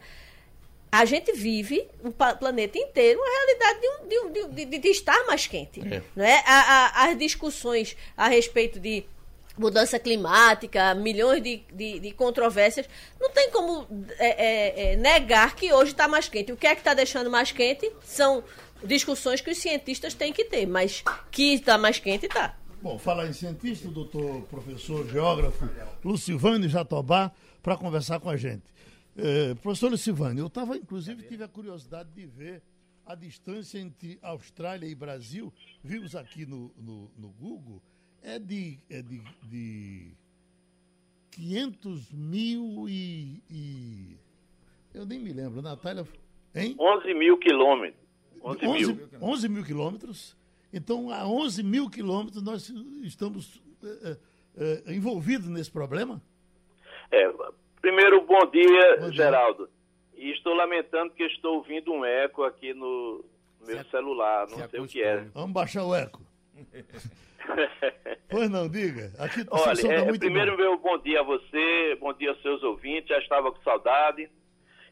[0.92, 5.24] a gente vive, o planeta inteiro, uma realidade de, um- de um- de- de- estar
[5.26, 5.80] mais quente.
[5.80, 6.02] É.
[6.14, 6.42] Não é?
[6.46, 9.04] A- a- as discussões a respeito de
[9.56, 12.86] mudança climática, milhões de, de, de controvérsias,
[13.20, 13.86] não tem como
[14.18, 16.50] é, é, é, negar que hoje está mais quente.
[16.52, 18.42] O que é que está deixando mais quente são
[18.84, 22.56] discussões que os cientistas têm que ter, mas que está mais quente, está.
[22.82, 25.68] Bom, falar em cientista, o doutor, professor, geógrafo
[26.02, 27.30] Lucivânio Jatobá,
[27.62, 28.64] para conversar com a gente.
[29.16, 32.62] É, professor Lucivânio, eu estava, inclusive, tive a curiosidade de ver
[33.04, 35.52] a distância entre Austrália e Brasil.
[35.82, 37.82] Vimos aqui no, no, no Google,
[38.22, 40.12] é de, é de, de
[41.32, 44.16] 500 mil e, e,
[44.94, 46.06] Eu nem me lembro, Natália.
[46.54, 46.76] Hein?
[46.78, 48.00] 11 mil quilômetros.
[48.42, 49.08] 11, 11, mil.
[49.20, 50.36] 11 mil quilômetros.
[50.72, 52.68] Então, a 11 mil quilômetros, nós
[53.02, 54.16] estamos é,
[54.56, 56.22] é, envolvidos nesse problema?
[57.10, 57.28] É,
[57.80, 59.68] primeiro, bom dia, bom dia, Geraldo.
[60.14, 63.24] E estou lamentando que estou ouvindo um eco aqui no
[63.66, 65.24] meu se celular, não sei o que é.
[65.34, 66.20] Vamos baixar o eco.
[68.28, 69.12] pois não, diga.
[69.18, 70.58] Aqui Olha, tá é, primeiro, bom.
[70.58, 74.28] meu bom dia a você, bom dia aos seus ouvintes, já estava com saudade.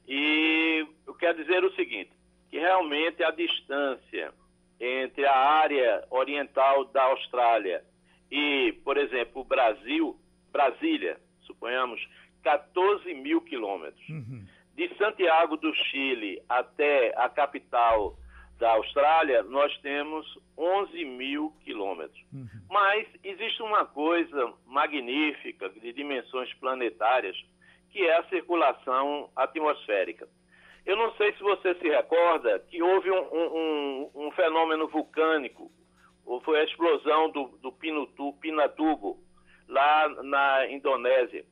[0.06, 2.10] E eu quero dizer o seguinte,
[2.50, 4.32] que realmente a distância
[4.80, 7.82] entre a área oriental da Austrália
[8.30, 10.18] e, por exemplo, o Brasil,
[10.52, 12.00] Brasília, suponhamos,
[12.42, 14.08] 14 mil quilômetros.
[14.08, 14.46] Uhum.
[14.74, 18.16] De Santiago do Chile até a capital
[18.58, 22.20] da Austrália, nós temos 11 mil quilômetros.
[22.32, 22.48] Uhum.
[22.68, 27.36] Mas existe uma coisa magnífica, de dimensões planetárias,
[27.90, 30.28] que é a circulação atmosférica.
[30.88, 35.70] Eu não sei se você se recorda que houve um, um, um fenômeno vulcânico,
[36.24, 39.18] ou foi a explosão do, do Pinutu, Pinatubo,
[39.68, 41.44] lá na Indonésia.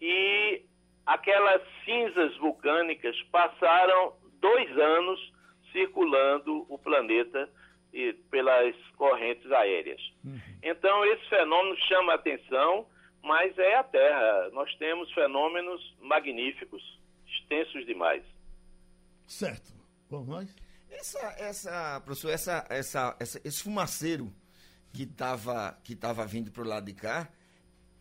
[0.00, 0.62] E
[1.04, 5.34] aquelas cinzas vulcânicas passaram dois anos
[5.70, 7.46] circulando o planeta
[7.92, 10.00] e, pelas correntes aéreas.
[10.24, 10.40] Uhum.
[10.62, 12.86] Então, esse fenômeno chama a atenção,
[13.22, 14.48] mas é a Terra.
[14.54, 16.82] Nós temos fenômenos magníficos,
[17.26, 18.24] extensos demais.
[19.28, 19.74] Certo.
[20.08, 20.56] Vamos nós?
[20.90, 24.32] Essa, essa, professor, essa, essa, essa, esse fumaceiro
[24.90, 27.28] que estava que tava vindo para o lado de cá,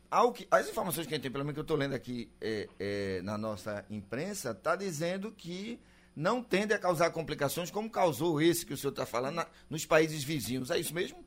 [0.09, 2.31] ao que, as informações que a gente tem, pelo menos que eu estou lendo aqui
[2.41, 5.77] é, é, na nossa imprensa, está dizendo que
[6.15, 9.85] não tende a causar complicações como causou esse que o senhor está falando na, nos
[9.85, 10.71] países vizinhos.
[10.71, 11.23] É isso mesmo?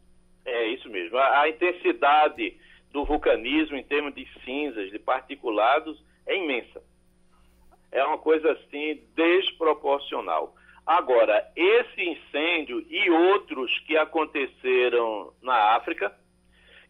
[0.46, 1.18] É isso mesmo.
[1.18, 2.58] A, a, intensidade
[2.90, 6.82] do vulcanismo em termos de cinzas, de particulados, é imensa
[7.92, 10.55] é uma coisa assim desproporcional.
[10.87, 16.12] Agora, esse incêndio e outros que aconteceram na África,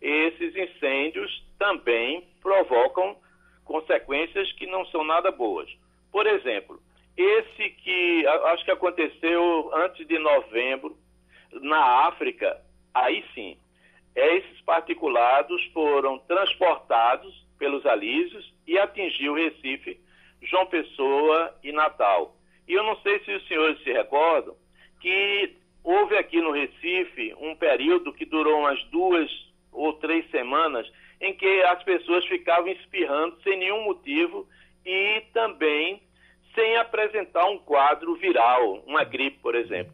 [0.01, 3.17] esses incêndios também provocam
[3.65, 5.71] consequências que não são nada boas.
[6.11, 6.81] Por exemplo,
[7.17, 10.97] esse que acho que aconteceu antes de novembro
[11.53, 12.61] na África,
[12.95, 13.59] aí sim,
[14.15, 20.01] esses particulados foram transportados pelos alísios e atingiu o Recife
[20.43, 22.37] João Pessoa e Natal.
[22.67, 24.55] E eu não sei se os senhores se recordam
[25.01, 29.31] que houve aqui no Recife um período que durou umas duas
[29.73, 34.49] ou três semanas em que as pessoas ficavam espirrando sem nenhum motivo
[34.85, 36.03] e também
[36.55, 39.93] sem apresentar um quadro viral, uma gripe, por exemplo.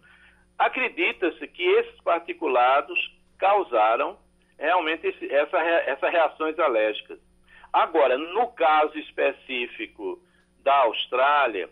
[0.59, 2.98] Acredita-se que esses particulados
[3.38, 4.18] causaram
[4.59, 7.18] realmente esse, essa, essas reações alérgicas.
[7.72, 10.20] Agora, no caso específico
[10.66, 11.70] da Austrália,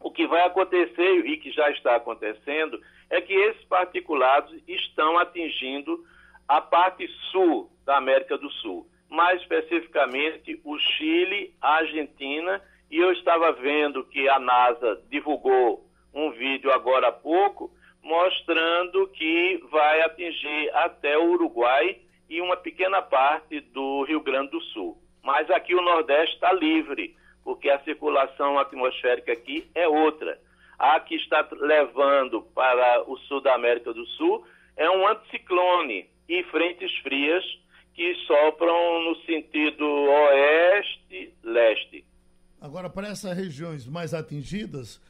[0.00, 6.02] o que vai acontecer e que já está acontecendo é que esses particulados estão atingindo
[6.48, 13.12] a parte sul da América do Sul, mais especificamente o Chile, a Argentina, e eu
[13.12, 15.84] estava vendo que a NASA divulgou
[16.14, 17.70] um vídeo agora há pouco
[18.02, 21.98] mostrando que vai atingir até o Uruguai
[22.30, 24.96] e uma pequena parte do Rio Grande do Sul.
[25.22, 30.40] Mas aqui o Nordeste está livre porque a circulação atmosférica aqui é outra.
[30.78, 34.44] A que está levando para o sul da América do Sul
[34.76, 37.44] é um anticiclone e frentes frias
[37.94, 42.04] que sopram no sentido oeste-leste.
[42.60, 45.00] Agora, para essas regiões mais atingidas,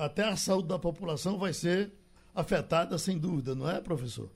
[0.00, 1.92] até a saúde da população vai ser
[2.34, 4.28] afetada, sem dúvida, não é, professor?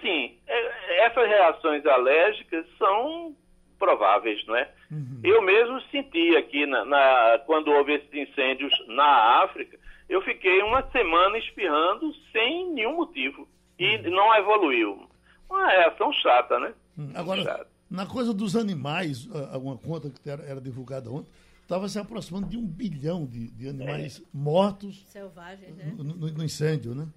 [0.00, 0.38] Sim.
[0.46, 3.36] É, essas reações alérgicas são
[3.82, 4.70] prováveis, não é?
[4.92, 5.20] Uhum.
[5.24, 9.76] Eu mesmo senti aqui, na, na, quando houve esses incêndios na África,
[10.08, 13.48] eu fiquei uma semana espirrando sem nenhum motivo.
[13.76, 14.10] E uhum.
[14.10, 15.08] não evoluiu.
[15.50, 16.72] Uma reação chata, né?
[16.96, 17.10] Uhum.
[17.16, 17.66] Agora, chata.
[17.90, 22.56] na coisa dos animais, alguma conta que era, era divulgada ontem, estava se aproximando de
[22.56, 24.22] um bilhão de, de animais é.
[24.32, 25.92] mortos selvagens né?
[25.96, 27.08] no, no, no, incêndio, né?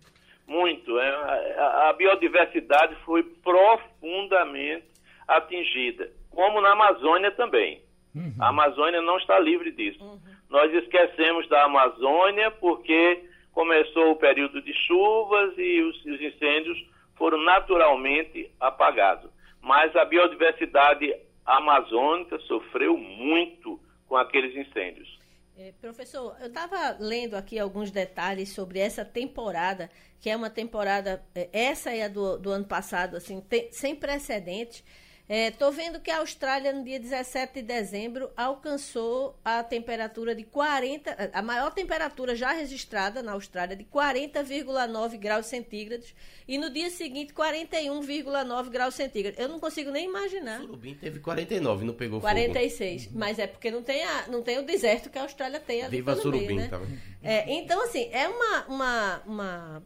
[0.48, 0.98] Muito.
[0.98, 4.96] É, a, a biodiversidade foi profundamente
[5.28, 7.82] atingida como na Amazônia também.
[8.14, 8.36] Uhum.
[8.40, 10.04] A Amazônia não está livre disso.
[10.04, 10.20] Uhum.
[10.50, 16.78] Nós esquecemos da Amazônia porque começou o período de chuvas e os, os incêndios
[17.16, 19.32] foram naturalmente apagados.
[19.62, 25.18] Mas a biodiversidade amazônica sofreu muito com aqueles incêndios.
[25.58, 31.24] É, professor, eu estava lendo aqui alguns detalhes sobre essa temporada, que é uma temporada,
[31.34, 34.84] é, essa é a do, do ano passado, assim, tem, sem precedentes.
[35.28, 40.44] Estou é, vendo que a Austrália, no dia 17 de dezembro, alcançou a temperatura de
[40.44, 46.14] 40, a maior temperatura já registrada na Austrália, de 40,9 graus centígrados,
[46.48, 49.40] e no dia seguinte, 41,9 graus centígrados.
[49.40, 50.62] Eu não consigo nem imaginar.
[50.62, 53.18] Surubim teve 49, não pegou 46, fogo.
[53.18, 55.98] mas é porque não tem, a, não tem o deserto que a Austrália tem ali
[55.98, 56.68] Viva Surubim, meio, né?
[56.68, 56.80] tá
[57.24, 59.84] é, Então, assim, é uma, uma, uma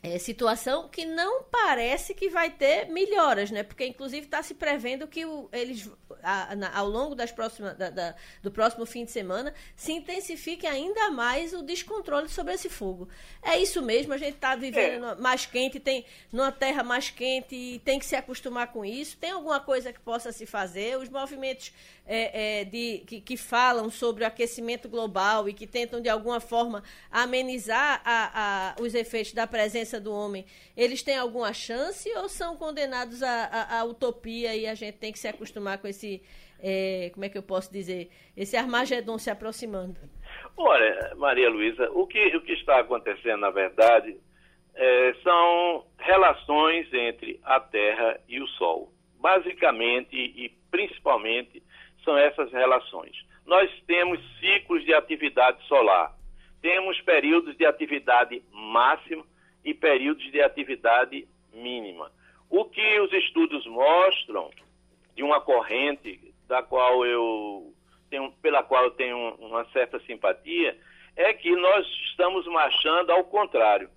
[0.00, 3.64] é, situação que não parece que vai ter melhoras, né?
[3.64, 5.90] Porque inclusive está se prevendo que o, eles
[6.22, 10.66] a, na, ao longo das próximas, da, da, do próximo fim de semana se intensifique
[10.66, 13.08] ainda mais o descontrole sobre esse fogo.
[13.42, 15.14] É isso mesmo, a gente está vivendo é.
[15.16, 19.16] mais quente, tem numa terra mais quente e tem que se acostumar com isso.
[19.16, 20.96] Tem alguma coisa que possa se fazer?
[20.96, 21.72] Os movimentos
[22.06, 26.40] é, é, de, que, que, falam sobre o aquecimento global e que tentam de alguma
[26.40, 30.44] forma amenizar a, a, os efeitos da presença do homem,
[30.76, 35.28] eles têm alguma chance ou são condenados à utopia e a gente tem que se
[35.28, 36.22] acostumar com esse,
[36.60, 39.98] é, como é que eu posso dizer, esse Armagedon se aproximando?
[40.56, 44.16] Olha, Maria Luísa, o que, o que está acontecendo, na verdade,
[44.74, 48.92] é, são relações entre a Terra e o Sol.
[49.20, 51.62] Basicamente e principalmente
[52.04, 53.16] são essas relações.
[53.44, 56.14] Nós temos ciclos de atividade solar,
[56.60, 59.24] temos períodos de atividade máxima
[59.64, 62.10] e períodos de atividade mínima.
[62.50, 64.50] O que os estudos mostram
[65.14, 67.72] de uma corrente da qual eu
[68.08, 70.78] tenho, pela qual eu tenho uma certa simpatia
[71.16, 73.90] é que nós estamos marchando ao contrário.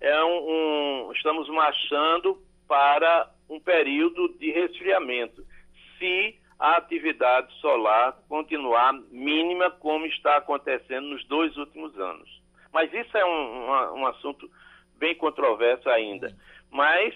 [0.00, 5.44] É um, um, estamos marchando para um período de resfriamento.
[5.98, 12.40] Se a atividade solar continuar mínima, como está acontecendo nos dois últimos anos.
[12.72, 14.48] Mas isso é um, um, um assunto
[15.02, 16.32] bem controverso ainda.
[16.70, 17.12] Mas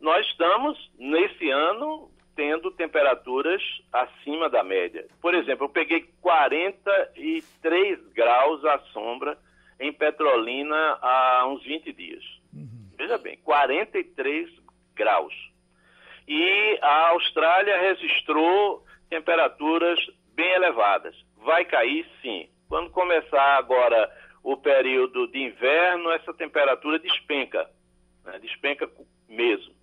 [0.00, 3.62] nós estamos, nesse ano, tendo temperaturas
[3.92, 5.06] acima da média.
[5.20, 9.36] Por exemplo, eu peguei 43 graus à sombra
[9.78, 12.24] em Petrolina há uns 20 dias.
[12.54, 12.88] Uhum.
[12.96, 14.48] Veja bem, 43
[14.94, 15.34] graus.
[16.26, 19.98] E a Austrália registrou temperaturas
[20.34, 21.14] bem elevadas.
[21.44, 22.48] Vai cair sim.
[22.70, 24.10] Quando começar agora
[24.48, 27.68] o período de inverno, essa temperatura despenca.
[28.24, 28.38] Né?
[28.38, 28.88] Despenca
[29.28, 29.74] mesmo.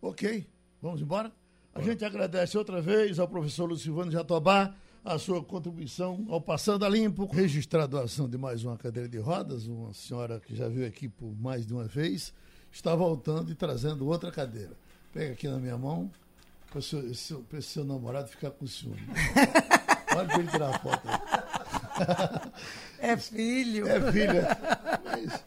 [0.00, 0.46] Ok,
[0.80, 1.30] vamos embora?
[1.74, 6.88] A gente agradece outra vez ao professor Lucivano Jatobá a sua contribuição ao Passando a
[6.88, 10.86] Limpo, registrar a doação de mais uma cadeira de rodas, uma senhora que já veio
[10.86, 12.32] aqui por mais de uma vez,
[12.72, 14.72] está voltando e trazendo outra cadeira.
[15.12, 16.10] Pega aqui na minha mão,
[16.70, 18.96] para o seu, seu, seu, namorado ficar com ciúme.
[20.16, 21.57] Olha para ele tirar a foto aí.
[23.00, 23.88] É filho.
[23.88, 24.42] É filho.
[25.04, 25.44] Mas,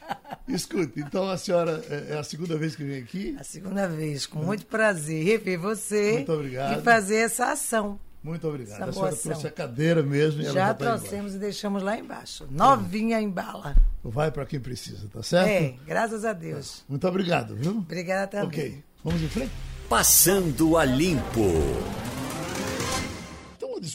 [0.48, 3.36] escute, então a senhora é, é a segunda vez que vem aqui?
[3.38, 6.14] A segunda vez, com muito prazer rever você.
[6.14, 6.80] Muito obrigado.
[6.80, 8.00] E fazer essa ação.
[8.24, 8.88] Muito obrigado.
[8.88, 10.44] a senhora trouxe a cadeira mesmo.
[10.44, 12.48] já, já tá trouxemos e deixamos lá embaixo.
[12.52, 13.76] Novinha em bala.
[14.04, 15.50] Vai para quem precisa, tá certo?
[15.50, 16.84] É, graças a Deus.
[16.88, 17.72] Muito obrigado, viu?
[17.80, 18.48] Obrigada também.
[18.48, 19.52] Ok, vamos em frente?
[19.90, 22.11] Passando a Limpo.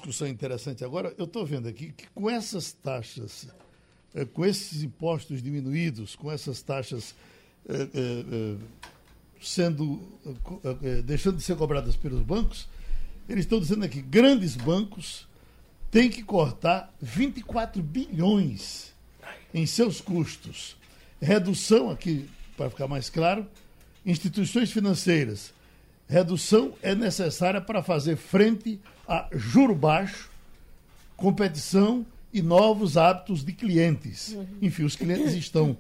[0.07, 1.13] Discussão interessante agora.
[1.19, 3.49] Eu estou vendo aqui que com essas taxas,
[4.15, 7.13] eh, com esses impostos diminuídos, com essas taxas
[7.69, 8.57] eh, eh,
[9.41, 10.01] sendo
[11.05, 12.69] deixando de ser cobradas pelos bancos,
[13.29, 15.27] eles estão dizendo aqui grandes bancos
[15.91, 18.95] têm que cortar 24 bilhões
[19.53, 20.77] em seus custos.
[21.21, 23.45] Redução aqui, para ficar mais claro,
[24.05, 25.53] instituições financeiras
[26.09, 30.31] Redução é necessária para fazer frente a juro baixo,
[31.17, 34.29] competição e novos hábitos de clientes.
[34.29, 34.47] Uhum.
[34.63, 35.77] Enfim, os clientes estão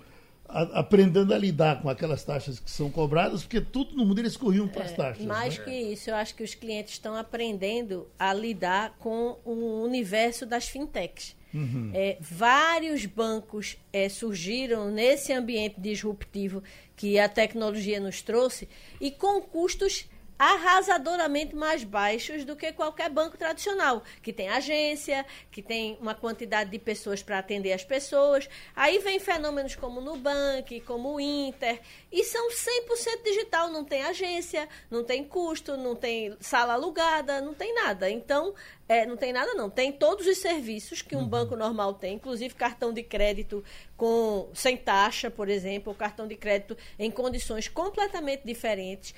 [0.48, 4.36] a, aprendendo a lidar com aquelas taxas que são cobradas, porque tudo no mundo eles
[4.36, 5.24] corriam para as é, taxas.
[5.24, 5.64] Mais né?
[5.64, 10.68] que isso, eu acho que os clientes estão aprendendo a lidar com o universo das
[10.68, 11.36] fintechs.
[11.54, 11.90] Uhum.
[11.94, 16.62] É, vários bancos é, surgiram nesse ambiente disruptivo
[16.96, 18.68] que a tecnologia nos trouxe
[19.00, 20.06] e com custos
[20.38, 26.70] arrasadoramente mais baixos do que qualquer banco tradicional, que tem agência, que tem uma quantidade
[26.70, 28.48] de pessoas para atender as pessoas.
[28.74, 31.80] Aí vem fenômenos como o Nubank, como o Inter,
[32.12, 37.54] e são 100% digital, não tem agência, não tem custo, não tem sala alugada, não
[37.54, 38.10] tem nada.
[38.10, 38.54] Então,
[38.88, 41.28] é, não tem nada não, tem todos os serviços que um Uhum.
[41.28, 43.64] banco normal tem, inclusive cartão de crédito
[43.96, 49.14] com sem taxa, por exemplo, ou cartão de crédito em condições completamente diferentes.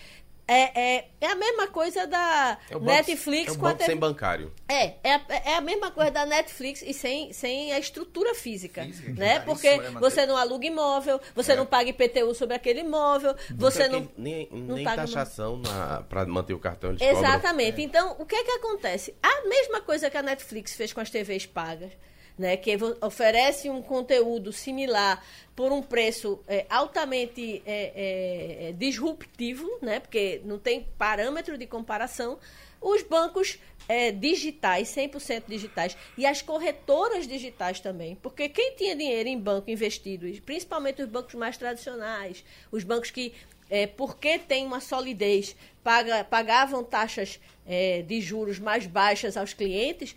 [0.50, 3.78] É, é, é a mesma coisa da É o banco, Netflix é o a banco
[3.80, 4.50] te- sem bancário.
[4.66, 8.82] é, é, a- é a mesma coisa da Netflix e sem, sem a estrutura física,
[8.82, 9.40] Física, né?
[9.40, 9.94] Porque Matheus?
[10.00, 11.56] você não aluga imóvel, você É.
[11.56, 14.08] não paga IPTU sobre aquele imóvel, você não...
[14.16, 15.60] nem, não nem paga taxação
[16.08, 17.08] para manter o cartão cobram.
[17.18, 17.82] Exatamente.
[17.82, 19.14] Então, o que é que acontece?
[19.22, 21.92] A mesma coisa que a Netflix fez com as TVs pagas,
[22.38, 25.24] né, que oferece um conteúdo similar
[25.56, 31.66] por um preço é, altamente é, é, é, disruptivo, né, porque não tem parâmetro de
[31.66, 32.38] comparação,
[32.80, 33.58] os bancos
[33.88, 39.68] é, digitais, 100% digitais, e as corretoras digitais também, porque quem tinha dinheiro em banco
[39.68, 43.34] investido, principalmente os bancos mais tradicionais, os bancos que
[43.70, 50.16] é, porque tem uma solidez, paga- pagavam taxas é, de juros mais baixas aos clientes,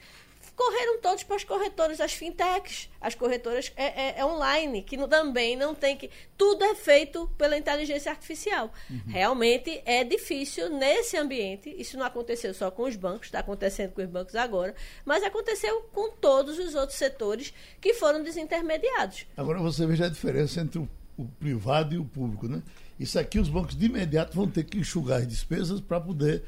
[0.64, 5.08] correram todos para as corretoras, as fintechs, as corretoras é, é- é online, que não-
[5.08, 6.10] também não tem que.
[6.38, 8.72] Tudo é feito pela inteligência artificial.
[9.08, 11.74] Realmente é difícil nesse ambiente.
[11.78, 15.82] Isso não aconteceu só com os bancos, está acontecendo com os bancos agora, mas aconteceu
[15.94, 19.26] com todos os outros setores que foram desintermediados.
[19.36, 20.88] Agora você veja a diferença entre o,
[21.18, 22.62] o privado e o público, né?
[23.00, 26.44] Isso aqui os bancos de imediato vão ter que enxugar as despesas para poder.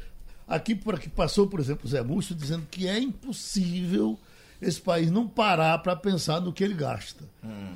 [0.56, 4.20] Aqui por aqui passou, por exemplo, o Zé Múcio dizendo que é impossível
[4.62, 7.24] esse país não parar para pensar no que ele gasta.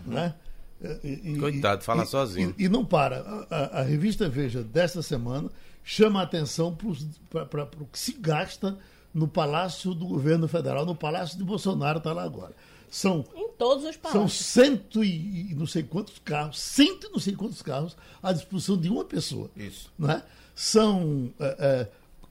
[0.05, 0.33] Né?
[1.03, 2.53] E- e- Coitado, fala e- sozinho.
[2.57, 3.45] E, e não para.
[3.49, 5.49] A, a- revista Veja desta semana
[5.83, 6.75] chama a atenção
[7.31, 8.77] para o que se gasta
[9.13, 12.53] no Palácio do Governo Federal, no Palácio de Bolsonaro, está lá agora.
[12.89, 14.33] São Em todos os são palácios.
[14.45, 18.77] cento e, e não sei quantos carros, cento e não sei quantos carros à disposição
[18.77, 19.49] de uma pessoa.
[19.57, 19.91] Isso.
[19.97, 20.23] Não é?
[20.55, 21.87] São é, é,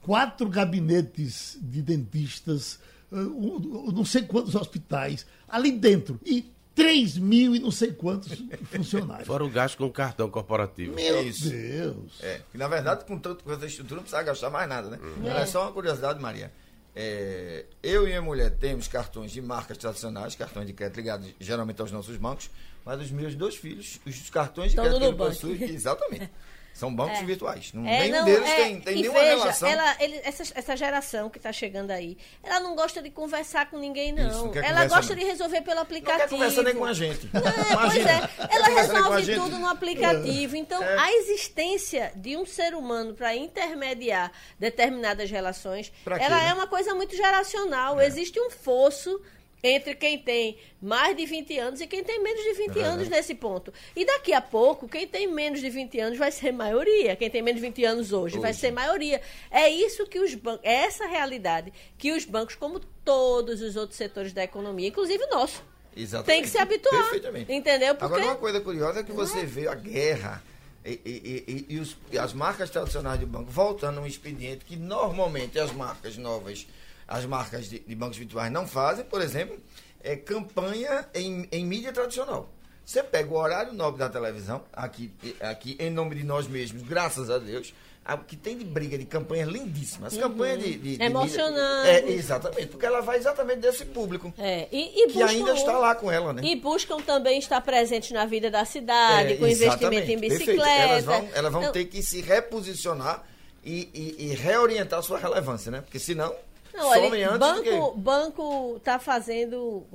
[0.07, 2.79] quatro gabinetes de dentistas,
[3.11, 6.17] é, um- não sei quantos hospitais ali dentro.
[6.25, 8.41] E três mil e não sei quantos
[8.71, 9.27] funcionários.
[9.27, 10.95] Fora o gasto com cartão corporativo.
[10.95, 11.49] Meu Isso.
[11.49, 12.21] Deus.
[12.21, 14.99] É, que na verdade, com tanto com essa estrutura, não precisa gastar mais nada, né?
[15.41, 16.53] É só uma curiosidade, Maria.
[16.95, 21.79] É, eu e minha mulher temos cartões de marcas tradicionais, cartões de crédito ligados geralmente
[21.81, 22.49] aos nossos bancos,
[22.85, 26.29] mas os meus dois filhos, os cartões de Estão crédito que ele possui, exatamente.
[26.77, 27.23] São bancos É.
[27.23, 27.73] virtuais.
[27.73, 29.67] Não, É, nenhum não, deles é, tem, tem nenhuma veja, relação.
[29.67, 33.79] Ela, ele- essa, essa geração que está chegando aí, ela não gosta de conversar com
[33.79, 34.27] ninguém, não.
[34.29, 35.19] Isso, não ela gosta não.
[35.21, 36.19] de resolver pelo não aplicativo.
[36.19, 37.27] quer conversar nem com a gente.
[37.33, 38.29] Não, pois é.
[38.55, 40.55] Ela resolve tudo no aplicativo.
[40.55, 40.97] Então, É.
[40.99, 46.49] a existência de um ser humano para intermediar determinadas relações, Pra quê, ela né?
[46.49, 47.99] é uma coisa muito geracional.
[47.99, 49.19] Existe um fosso
[49.63, 53.33] entre quem tem mais de 20 anos e quem tem menos de 20 anos nesse
[53.33, 53.73] ponto.
[53.95, 57.15] E daqui a pouco, quem tem menos de 20 anos vai ser maioria.
[57.15, 58.59] Quem tem menos de 20 anos hoje, vai Hoje.
[58.59, 59.21] ser maioria.
[59.49, 63.97] É isso que os bancos, é essa realidade que os bancos, como todos os outros
[63.97, 65.63] setores da economia, inclusive o nosso,
[65.95, 66.27] Exatamente.
[66.27, 67.01] tem que se habituar.
[67.03, 67.51] Perfeitamente.
[67.51, 67.95] Entendeu?
[67.95, 70.43] Porque Agora, uma coisa curiosa é que você vê a guerra
[70.85, 74.63] e, e- e- e os- e as marcas tradicionais de banco voltando a um expediente
[74.63, 76.65] que normalmente as marcas novas,
[77.07, 79.57] as marcas de, de bancos virtuais não fazem, por exemplo,
[80.03, 82.49] é campanha em, em mídia tradicional.
[82.85, 87.29] Você pega o horário nobre da televisão, aqui, aqui em nome de nós mesmos, graças
[87.29, 87.73] a Deus,
[88.05, 90.13] a- que tem de briga, de campanhas lindíssimas.
[90.13, 91.89] As campanhas de, de, de Emocionantes.
[91.91, 94.33] É, exatamente, porque ela vai exatamente desse público.
[94.37, 96.41] É, e, e Que buscam ainda está lá com ela, né?
[96.45, 100.39] E buscam também estar presentes na vida da cidade, É, com investimento em perfeito.
[100.39, 100.81] bicicleta.
[100.81, 103.23] Elas vão, elas vão Então, ter que se reposicionar
[103.65, 105.81] e, e- e reorientar sua relevância, né?
[105.81, 106.33] Porque senão
[106.77, 109.85] Não, olha, antes banco, banco tá fazendo,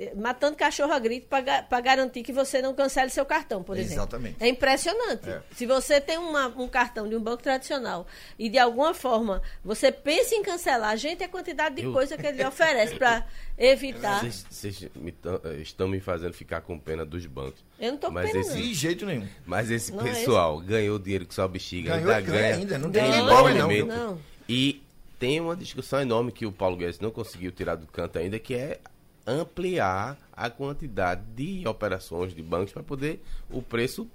[0.00, 3.94] é matando cachorro a grito para garantir que você não cancele seu cartão, por exemplo.
[3.94, 4.36] Exatamente.
[4.40, 5.28] É impressionante.
[5.28, 5.42] É.
[5.52, 8.06] Se você tem uma- um cartão de um banco tradicional
[8.38, 12.26] e de alguma forma você pensa em cancelar, gente, a quantidade de Eu- coisa que
[12.26, 13.26] ele oferece para
[13.58, 14.20] evitar.
[14.20, 17.64] Vocês, vocês me tão- estão me fazendo ficar com pena dos bancos.
[17.80, 18.56] Eu não tô com mas pena, esse, não.
[18.60, 19.26] De jeito nenhum.
[19.44, 22.90] Mas esse Não é pessoal ganhou dinheiro que só bexiga, Ganhou ainda ganha ainda, não
[22.90, 24.18] tem pobre, não.
[24.48, 24.82] E
[25.18, 28.54] tem uma discussão enorme que o Paulo Guedes não conseguiu tirar do canto ainda, que
[28.54, 28.80] é
[29.26, 34.08] ampliar a quantidade de operações de bancos para poder o preço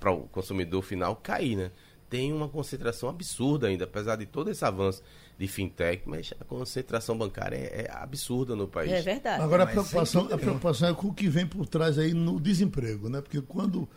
[0.00, 1.70] para o consumidor final cair, né?
[2.10, 5.02] Tem uma concentração absurda ainda, apesar de todo esse avanço
[5.38, 8.92] de fintech, mas a concentração bancária é, é absurda no país.
[8.92, 9.42] É verdade.
[9.42, 13.08] Agora a preocupação, a preocupação é com o que vem por trás aí no desemprego,
[13.08, 13.20] né?
[13.20, 13.88] Porque quando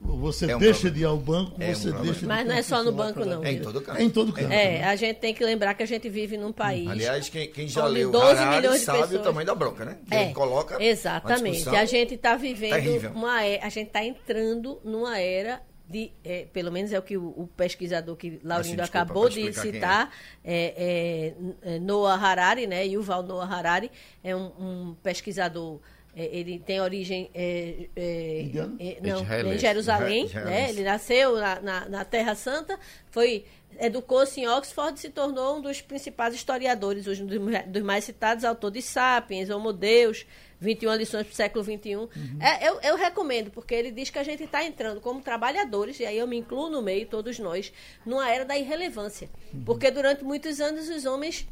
[0.00, 0.94] Você É um deixa problema.
[0.96, 2.04] de ir ao banco, É um você problema.
[2.04, 3.44] deixa de Mas não é só no banco, não.
[3.44, 3.98] É em todo canto.
[3.98, 4.52] É em todo canto.
[4.52, 6.88] É, a gente tem que lembrar que a gente vive num país.
[6.88, 9.84] Aliás, quem, quem já leu 12 Harari milhões de sabe pessoas- o tamanho da bronca,
[9.84, 9.98] né?
[10.08, 11.68] Que É, coloca exatamente.
[11.68, 13.10] A gente está vivendo terrível.
[13.12, 17.16] uma era, a gente está entrando numa era de, é, pelo menos é o que
[17.16, 20.10] o, o pesquisador que Laurindo desculpa, acabou de quem citar,
[20.44, 21.32] é,
[21.64, 22.86] é, é, Noah Harari, né?
[22.86, 23.90] Yuval Noah Harari
[24.22, 25.80] é um, um pesquisador.
[26.18, 28.76] É, ele tem origem é, é, Indiano?
[28.80, 30.68] é, não, em Jerusalém, Isra- né?
[30.70, 32.78] Ele nasceu na, na, na Terra Santa,
[33.10, 33.44] foi
[33.80, 38.02] educou-se em Oxford e se tornou um dos principais historiadores, hoje um dos, dos mais
[38.02, 40.26] citados, autor de Sapiens, Homo Deus,
[40.60, 42.08] 21 lições para o século XXI.
[42.40, 46.04] É, eu, eu recomendo, porque ele diz que a gente está entrando como trabalhadores, e
[46.04, 47.72] aí eu me incluo no meio, todos nós,
[48.04, 49.28] numa era da irrelevância.
[49.64, 51.46] Porque durante muitos anos os homens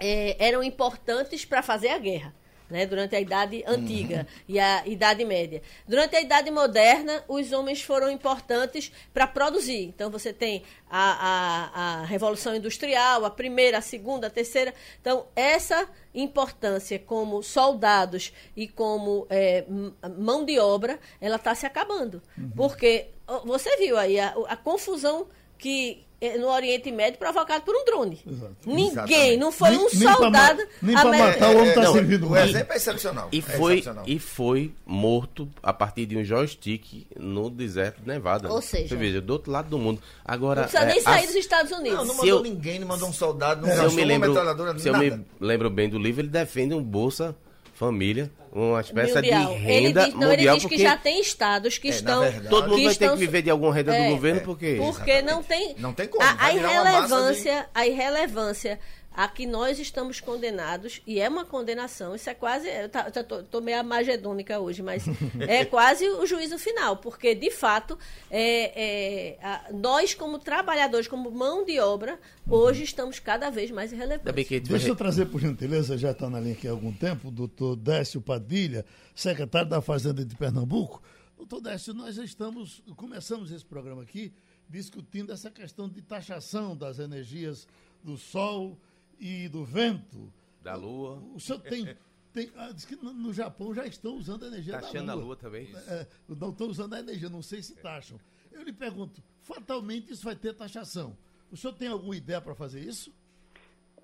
[0.00, 2.34] eh, eram importantes para fazer a guerra.
[2.70, 5.62] Né, durante a Idade Antiga e a Idade Média.
[5.86, 9.84] Durante a Idade Moderna, os homens foram importantes para produzir.
[9.84, 14.74] Então, você tem a, a, a Revolução Industrial, a primeira, a segunda, a terceira.
[15.00, 22.22] Então, essa importância como soldados e como m- mão de obra, ela está se acabando.
[22.54, 25.26] Porque ó, você viu aí a, a confusão
[25.58, 28.18] que eh, no Oriente Médio provocado por um drone.
[28.26, 28.56] Exato.
[28.66, 29.36] Ninguém, Exatamente.
[29.36, 31.30] não foi Nem- um soldado ma- nem pra americano.
[31.32, 33.28] matar o homem tá não, servindo O exemplo é excepcional.
[33.30, 34.04] E é foi, excepcional.
[34.06, 38.50] e foi morto a partir de um joystick no deserto de Nevada.
[38.52, 40.02] Ou seja- Você veja, do outro lado do mundo.
[40.24, 41.98] Agora, Não precisa é, nem sair as- dos Estados Unidos.
[41.98, 44.28] Não, não mandou eu- ninguém, não mandou um soldado, não se eu me uma lembro,
[44.30, 45.04] metralhadora, se eu nada.
[45.04, 47.36] me lembro bem do livro, ele defende um Bolsa
[47.78, 49.46] Família, uma espécie mundial.
[49.46, 51.90] de ele renda diz, não, mundial, ele diz porque que já tem estados que É,
[51.92, 52.22] estão.
[52.22, 54.74] verdade- todo mundo vai estão ter que viver de alguma renda É, do governo, porque...
[54.80, 55.74] Porque não tem.
[55.78, 58.80] Não tem como, A, a irrelevância, a irrelevância
[59.20, 62.68] a que nós estamos condenados, e é uma condenação, isso é quase.
[62.68, 65.02] Eu tô meio amagedônica hoje, mas
[65.40, 67.98] é quase o juízo final, porque, de fato,
[68.30, 72.16] é, é, a- nós, como trabalhadores, como mão de obra,
[72.48, 74.22] hoje estamos cada vez mais irrelevantes.
[74.54, 77.30] gente Deixa eu trazer, por gentileza, já está na linha aqui há algum tempo, o
[77.32, 81.02] doutor Décio Padilha, secretário da Fazenda de Pernambuco.
[81.36, 84.32] Doutor Décio, nós já estamos, começamos esse programa aqui
[84.70, 87.66] discutindo essa questão de taxação das energias
[88.04, 88.78] do sol
[89.18, 90.32] e do vento.
[90.62, 91.22] Da Lua.
[91.34, 91.96] O senhor tem.
[92.32, 95.14] tem ah, diz que no, no Japão já estão usando a energia Taxando da a
[95.14, 95.24] lua.
[95.24, 95.68] Lua também.
[95.88, 98.18] É, não estão usando a energia, não sei se taxam.
[98.52, 101.16] Eu lhe pergunto, fatalmente isso vai ter taxação.
[101.50, 103.12] O senhor tem alguma ideia para fazer isso?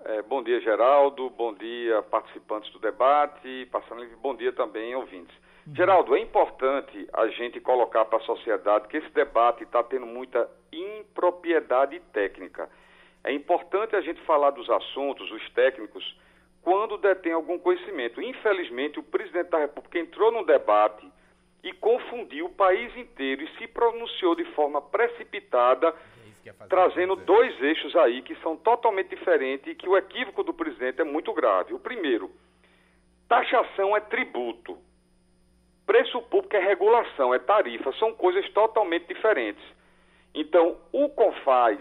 [0.03, 1.29] É, bom dia, Geraldo.
[1.31, 3.67] Bom dia, participantes do debate.
[3.71, 5.35] Passando, bom dia também, ouvintes.
[5.73, 10.47] Geraldo, é importante a gente colocar para a sociedade que esse debate está tendo muita
[10.71, 12.69] impropriedade técnica.
[13.25, 16.15] É importante a gente falar dos assuntos, os técnicos,
[16.61, 18.21] quando detém algum conhecimento.
[18.21, 21.11] Infelizmente, o presidente da República entrou num debate
[21.63, 25.91] e confundiu o país inteiro e se pronunciou de forma precipitada
[26.69, 31.03] trazendo dois eixos aí que são totalmente diferentes e que o equívoco do presidente é
[31.03, 31.73] muito grave.
[31.73, 32.29] O primeiro,
[33.27, 34.77] taxação é tributo.
[35.87, 39.63] Preço público é regulação, é tarifa, são coisas totalmente diferentes.
[40.35, 41.79] Então, o CONFAS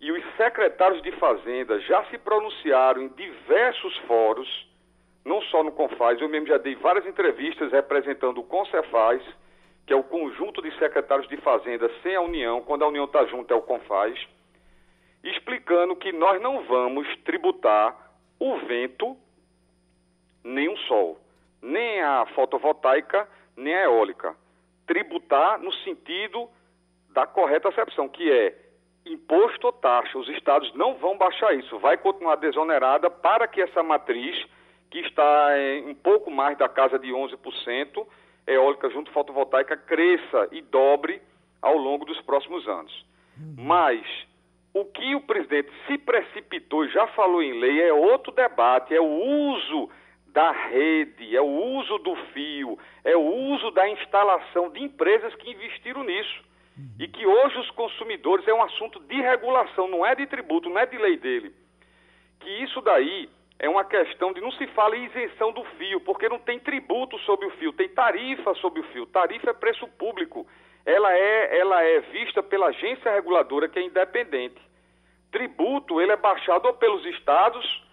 [0.00, 4.68] e os secretários de Fazenda já se pronunciaram em diversos fóruns,
[5.24, 9.22] não só no CONFAS, eu mesmo já dei várias entrevistas representando o CONCEFAS,
[9.86, 13.24] que é o conjunto de secretários de Fazenda sem a União, quando a União está
[13.26, 14.18] junto é o CONFAS,
[15.24, 17.96] explicando que nós não vamos tributar
[18.38, 19.16] o vento
[20.44, 21.18] nem o sol,
[21.60, 24.36] nem a fotovoltaica, nem a eólica.
[24.86, 26.48] Tributar no sentido
[27.10, 28.67] da correta acepção, que é
[29.12, 30.18] imposto ou taxa.
[30.18, 34.46] Os estados não vão baixar isso, vai continuar desonerada para que essa matriz,
[34.90, 38.06] que está em um pouco mais da casa de 11%,
[38.46, 41.20] eólica junto fotovoltaica, cresça e dobre
[41.60, 43.06] ao longo dos próximos anos.
[43.56, 44.04] Mas
[44.74, 49.00] o que o presidente se precipitou e já falou em lei é outro debate, é
[49.00, 49.90] o uso
[50.28, 55.50] da rede, é o uso do fio, é o uso da instalação de empresas que
[55.50, 56.47] investiram nisso.
[56.98, 60.78] E que hoje os consumidores é um assunto de regulação, não é de tributo, não
[60.78, 61.52] é de lei dele.
[62.40, 66.28] Que isso daí é uma questão de não se fala em isenção do fio, porque
[66.28, 69.06] não tem tributo sobre o fio, tem tarifa sobre o fio.
[69.06, 70.46] Tarifa é preço público.
[70.86, 74.60] Ela é, ela é vista pela agência reguladora que é independente.
[75.32, 77.84] Tributo, ele é baixado ou pelos estados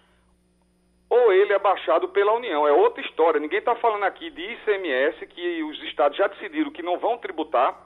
[1.08, 2.66] ou ele é baixado pela União.
[2.66, 3.40] É outra história.
[3.40, 7.85] Ninguém está falando aqui de ICMS, que os estados já decidiram que não vão tributar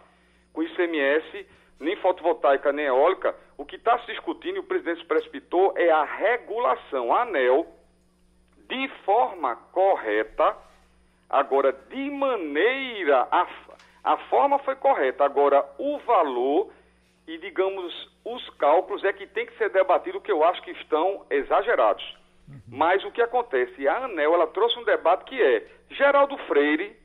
[0.53, 1.47] com ICMS,
[1.79, 3.35] nem fotovoltaica, nem eólica.
[3.57, 7.67] O que está se discutindo, e o presidente se precipitou, é a regulação, a ANEL,
[8.69, 10.57] de forma correta,
[11.29, 13.47] agora de maneira a,
[14.03, 15.25] A forma foi correta.
[15.25, 16.73] Agora, o valor
[17.27, 21.25] e, digamos, os cálculos é que tem que ser debatido, que eu acho que estão
[21.31, 22.05] exagerados.
[22.49, 22.61] Uhum.
[22.69, 23.87] Mas o que acontece?
[23.87, 26.97] A ANEL ela trouxe um debate que é Geraldo Freire,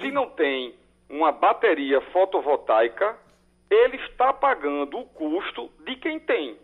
[0.00, 0.74] se não tem
[1.08, 3.16] uma bateria fotovoltaica,
[3.70, 6.58] ele está pagando o custo de quem tem.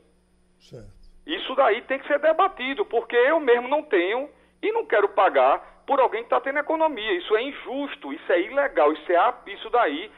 [0.59, 0.93] Certo.
[1.27, 4.29] Isso daí tem que ser debatido, porque eu mesmo não tenho
[4.63, 7.13] e não quero pagar por alguém que está tendo economia.
[7.19, 10.11] Isso é injusto, isso é ilegal, isso, é, isso daí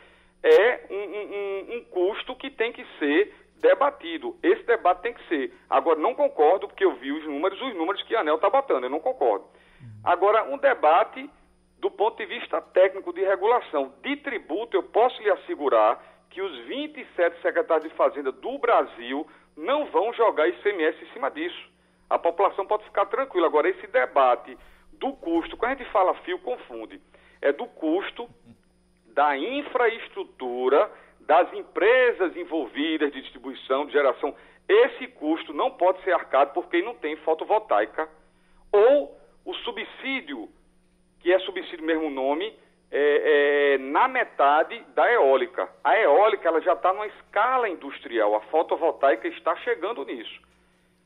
[0.42, 4.36] é um, um, um custo que tem que ser debatido.
[4.42, 5.52] Esse debate tem que ser.
[5.68, 8.84] Agora, não concordo, porque eu vi os números, os números que a ANEL está botando,
[8.84, 9.46] eu não concordo.
[10.04, 11.28] Agora, um debate
[11.78, 16.58] do ponto de vista técnico de regulação de tributo, eu posso lhe assegurar que os
[16.66, 21.70] 27 secretários de Fazenda do Brasil não vão jogar ICMS em cima disso.
[22.08, 23.46] A população pode ficar tranquila.
[23.46, 24.56] Agora, esse debate
[24.92, 27.00] do custo, quando a gente fala fio, confunde.
[27.40, 28.28] É do custo
[29.06, 34.34] da infraestrutura das empresas envolvidas de distribuição, de geração.
[34.68, 38.08] Esse custo não pode ser arcado por quem não tem fotovoltaica.
[38.72, 40.48] Ou o subsídio,
[41.26, 42.56] que é subsídio mesmo nome,
[42.88, 45.68] é, é, na metade da eólica.
[45.82, 50.40] A eólica ela já está numa escala industrial, a fotovoltaica está chegando nisso.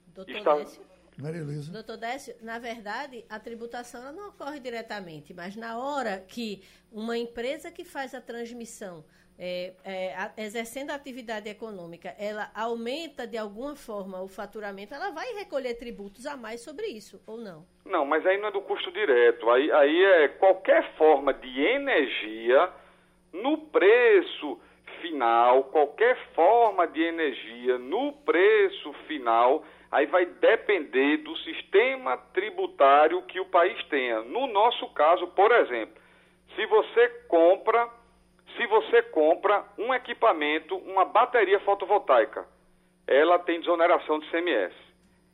[0.08, 0.56] Doutor está...
[0.56, 0.82] Décio,
[1.16, 1.72] Maria Luísa.
[1.72, 6.62] Doutor Décio, na verdade, a tributação não ocorre diretamente, mas na hora que
[6.92, 9.02] uma empresa que faz a transmissão
[9.42, 15.10] é, é, a, exercendo a atividade econômica, ela aumenta de alguma forma o faturamento, ela
[15.12, 17.64] vai recolher tributos a mais sobre isso, ou não?
[17.86, 19.48] Não, mas aí não é do custo direto.
[19.48, 22.70] Aí, aí é qualquer forma de energia
[23.32, 24.60] no preço
[25.00, 33.40] final, qualquer forma de energia no preço final, aí vai depender do sistema tributário que
[33.40, 34.20] o país tenha.
[34.20, 35.94] No nosso caso, por exemplo,
[36.54, 37.99] se você compra
[38.56, 42.46] se você compra um equipamento, uma bateria fotovoltaica,
[43.06, 44.74] ela tem desoneração de CMS.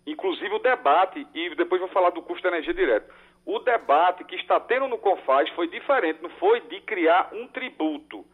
[0.07, 3.13] Inclusive o debate, e depois vou falar do custo da energia direto,
[3.45, 8.25] o debate que está tendo no CONFAS foi diferente, não foi de criar um tributo,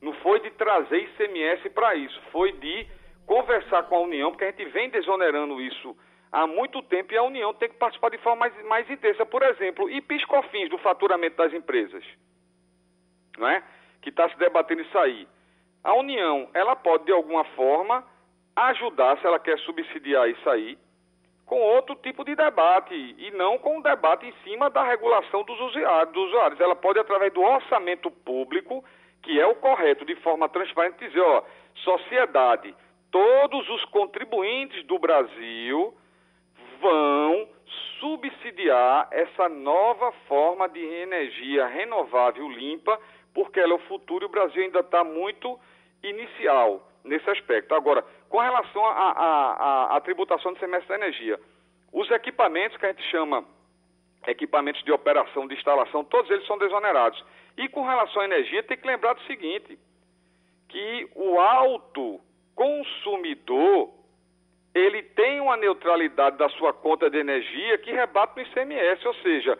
[0.00, 2.86] não foi de trazer ICMS para isso, foi de
[3.26, 5.96] conversar com a União, porque a gente vem desonerando isso
[6.30, 9.26] há muito tempo e a União tem que participar de forma mais, mais intensa.
[9.26, 12.04] Por exemplo, e piscofins do faturamento das empresas?
[13.38, 13.62] Não é?
[14.06, 15.26] Que está se debatendo isso aí.
[15.82, 18.04] A União, ela pode, de alguma forma,
[18.54, 20.78] ajudar, se ela quer subsidiar isso aí,
[21.44, 25.58] com outro tipo de debate, e não com um debate em cima da regulação dos
[25.60, 26.60] usuários.
[26.60, 28.84] Ela pode, através do orçamento público,
[29.24, 31.42] que é o correto, de forma transparente, dizer, ó,
[31.74, 32.72] sociedade,
[33.10, 35.92] todos os contribuintes do Brasil
[36.80, 37.48] vão
[37.98, 43.00] subsidiar essa nova forma de energia renovável limpa
[43.36, 45.60] porque ela é o futuro e o Brasil ainda está muito
[46.02, 47.74] inicial nesse aspecto.
[47.74, 51.38] Agora, com relação à tributação de semestre da energia,
[51.92, 53.44] os equipamentos que a gente chama
[54.26, 57.22] equipamentos de operação, de instalação, todos eles são desonerados.
[57.58, 59.78] E com relação à energia, tem que lembrar do seguinte,
[60.70, 62.18] que o alto
[62.54, 63.92] consumidor,
[64.74, 69.58] ele tem uma neutralidade da sua conta de energia que rebate no ICMS, ou seja,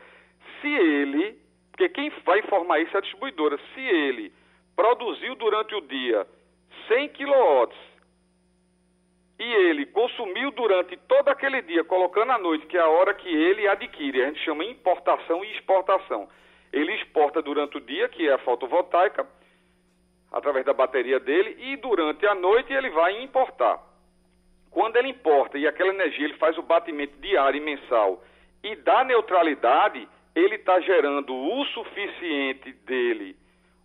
[0.62, 1.45] se ele
[1.76, 3.58] porque quem vai informar isso é a distribuidora.
[3.74, 4.32] Se ele
[4.74, 6.26] produziu durante o dia
[6.88, 7.70] 100 kW
[9.38, 13.28] e ele consumiu durante todo aquele dia, colocando à noite, que é a hora que
[13.28, 16.26] ele adquire, a gente chama importação e exportação.
[16.72, 19.26] Ele exporta durante o dia, que é a fotovoltaica,
[20.32, 23.82] através da bateria dele, e durante a noite ele vai importar.
[24.70, 28.24] Quando ele importa e aquela energia ele faz o batimento diário e mensal
[28.62, 33.34] e dá neutralidade, ele está gerando o suficiente dele,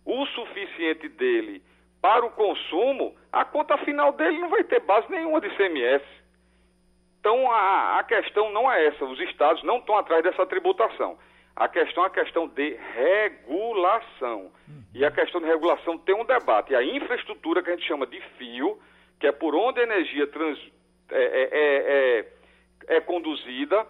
[0.04, 1.62] o suficiente dele
[2.00, 6.02] para o consumo, a conta final dele não vai ter base nenhuma de CMS.
[7.20, 11.16] Então a, a questão não é essa, os estados não estão atrás dessa tributação.
[11.56, 14.50] A questão é a questão de regulação.
[14.94, 16.72] E a questão de regulação tem um debate.
[16.72, 18.78] E a infraestrutura que a gente chama de fio,
[19.20, 20.58] que é por onde a energia trans,
[21.10, 22.26] é, é, é,
[22.88, 23.86] é, é conduzida,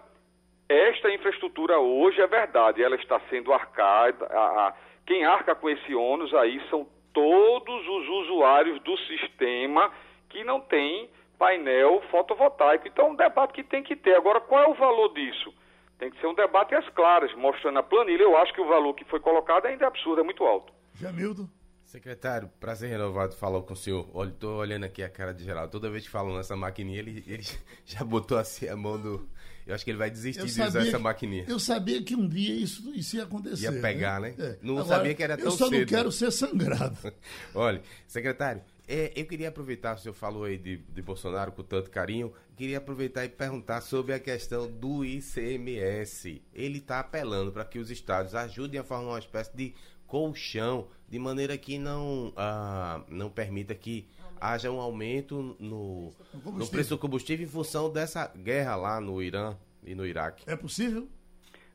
[0.73, 4.25] esta infraestrutura hoje é verdade, ela está sendo arcada.
[4.25, 4.73] A, a,
[5.05, 9.91] quem arca com esse ônus aí são todos os usuários do sistema
[10.29, 12.87] que não tem painel fotovoltaico.
[12.87, 14.15] Então, é um debate que tem que ter.
[14.15, 15.53] Agora, qual é o valor disso?
[15.99, 18.23] Tem que ser um debate às claras, mostrando a planilha.
[18.23, 20.73] Eu acho que o valor que foi colocado ainda é absurdo, é muito alto.
[20.95, 21.49] Jamildo?
[21.83, 24.09] Secretário, prazer renovado falar com o senhor.
[24.13, 25.71] Olha, tô olhando aqui a cara de Geraldo.
[25.71, 27.43] Toda vez que falam nessa maquininha, ele, ele
[27.85, 29.29] já botou assim a mão do.
[29.65, 31.45] Eu acho que ele vai desistir Eu de usar essa maquininha.
[31.47, 33.63] eu sabia que um dia isso, isso ia acontecer.
[33.63, 34.33] Ia pegar, né?
[34.37, 34.57] É.
[34.61, 35.87] Não sabia que era Eu tão só não cedo.
[35.89, 36.97] quero ser sangrado.
[37.55, 41.89] Olha, secretário, é, eu queria aproveitar, o senhor falou aí de, de Bolsonaro com tanto
[41.89, 46.41] carinho, queria aproveitar e perguntar sobre a questão do ICMS.
[46.53, 49.73] Ele está apelando para que os estados ajudem a formar uma espécie de
[50.05, 54.07] colchão, de maneira que não, ah, não permita que
[54.43, 59.55] haja um aumento no, no preço do combustível em função dessa guerra lá no Irã
[59.85, 60.43] e no Iraque.
[60.45, 61.07] É possível?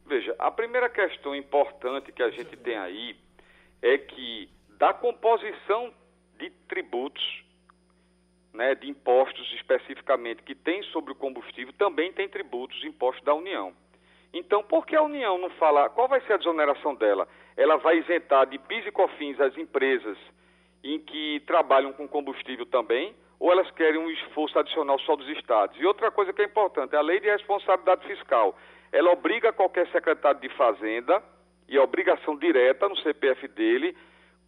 [0.07, 3.17] Veja, a primeira questão importante que a gente tem aí
[3.81, 5.93] é que da composição
[6.39, 7.43] de tributos,
[8.53, 13.73] né, de impostos especificamente que tem sobre o combustível, também tem tributos, impostos da União.
[14.33, 17.27] Então, por que a União não fala qual vai ser a desoneração dela?
[17.57, 20.19] Ela vai isentar de PIS e COFINS as empresas
[20.83, 25.79] em que trabalham com combustível também, ou elas querem um esforço adicional só dos estados?
[25.81, 28.57] E outra coisa que é importante, a lei de responsabilidade fiscal,
[28.93, 31.23] ela obriga qualquer secretário de Fazenda,
[31.69, 33.97] e é obrigação direta no CPF dele,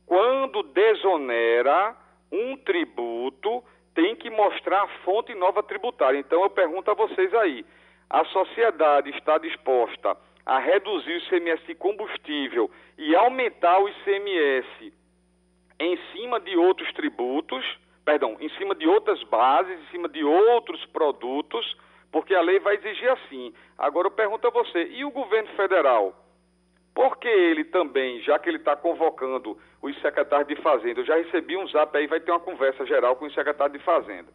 [0.06, 1.94] quando desonera
[2.32, 3.62] um tributo,
[3.94, 6.18] tem que mostrar a fonte nova tributária.
[6.18, 7.64] Então eu pergunto a vocês aí,
[8.08, 10.16] a sociedade está disposta
[10.46, 14.92] a reduzir o ICMS de combustível e aumentar o ICMS
[15.80, 17.64] em cima de outros tributos,
[18.04, 21.74] perdão, em cima de outras bases, em cima de outros produtos,
[22.12, 23.54] porque a lei vai exigir assim.
[23.78, 26.14] Agora eu pergunto a você, e o governo federal?
[26.94, 31.16] Por que ele também, já que ele está convocando os secretários de Fazenda, eu já
[31.16, 34.28] recebi um zap aí, vai ter uma conversa geral com os secretários de Fazenda.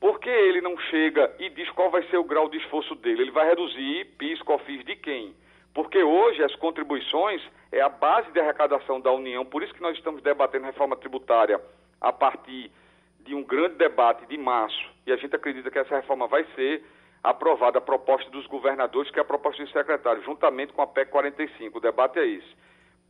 [0.00, 3.22] Por que ele não chega e diz qual vai ser o grau de esforço dele?
[3.22, 5.36] Ele vai reduzir PIS, COFINS de quem?
[5.74, 9.96] Porque hoje as contribuições é a base de arrecadação da União, por isso que nós
[9.96, 11.60] estamos debatendo reforma tributária
[12.00, 12.70] a partir
[13.20, 16.84] de um grande debate de março, e a gente acredita que essa reforma vai ser
[17.22, 21.10] aprovada a proposta dos governadores, que é a proposta dos secretários, juntamente com a PEC
[21.10, 21.78] 45.
[21.78, 22.56] O debate é esse.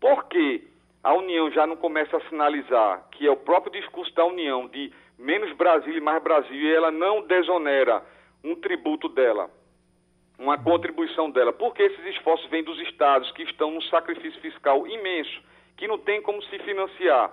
[0.01, 0.67] Por que
[1.03, 4.91] a União já não começa a sinalizar que é o próprio discurso da União de
[5.19, 8.03] menos Brasil e mais Brasil, e ela não desonera
[8.43, 9.51] um tributo dela,
[10.45, 11.53] uma contribuição dela?
[11.53, 15.43] Porque esses esforços vêm dos estados que estão num sacrifício fiscal imenso,
[15.77, 17.33] que não tem como se financiar.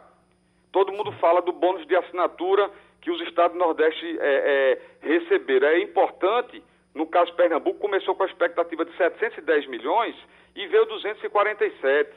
[0.71, 2.69] Todo mundo fala do bônus de assinatura
[3.01, 5.67] que os estados do Nordeste é, é, receberam.
[5.67, 6.63] É importante,
[6.95, 10.15] no caso Pernambuco, começou com a expectativa de 710 milhões
[10.55, 12.09] e veio 247.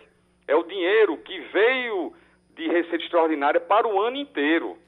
[0.46, 2.12] É o dinheiro que veio
[2.54, 4.78] de receita extraordinária para o ano inteiro.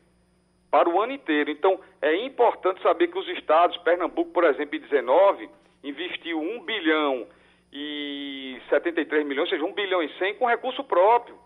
[0.70, 1.50] Para o ano inteiro.
[1.50, 5.48] Então, é importante saber que os estados, Pernambuco, por exemplo, em 19,
[5.89, 7.26] investiu 1 bilhão
[7.72, 11.37] e 73 milhões, ou seja, 1 bilhão e 100 com recurso próprio.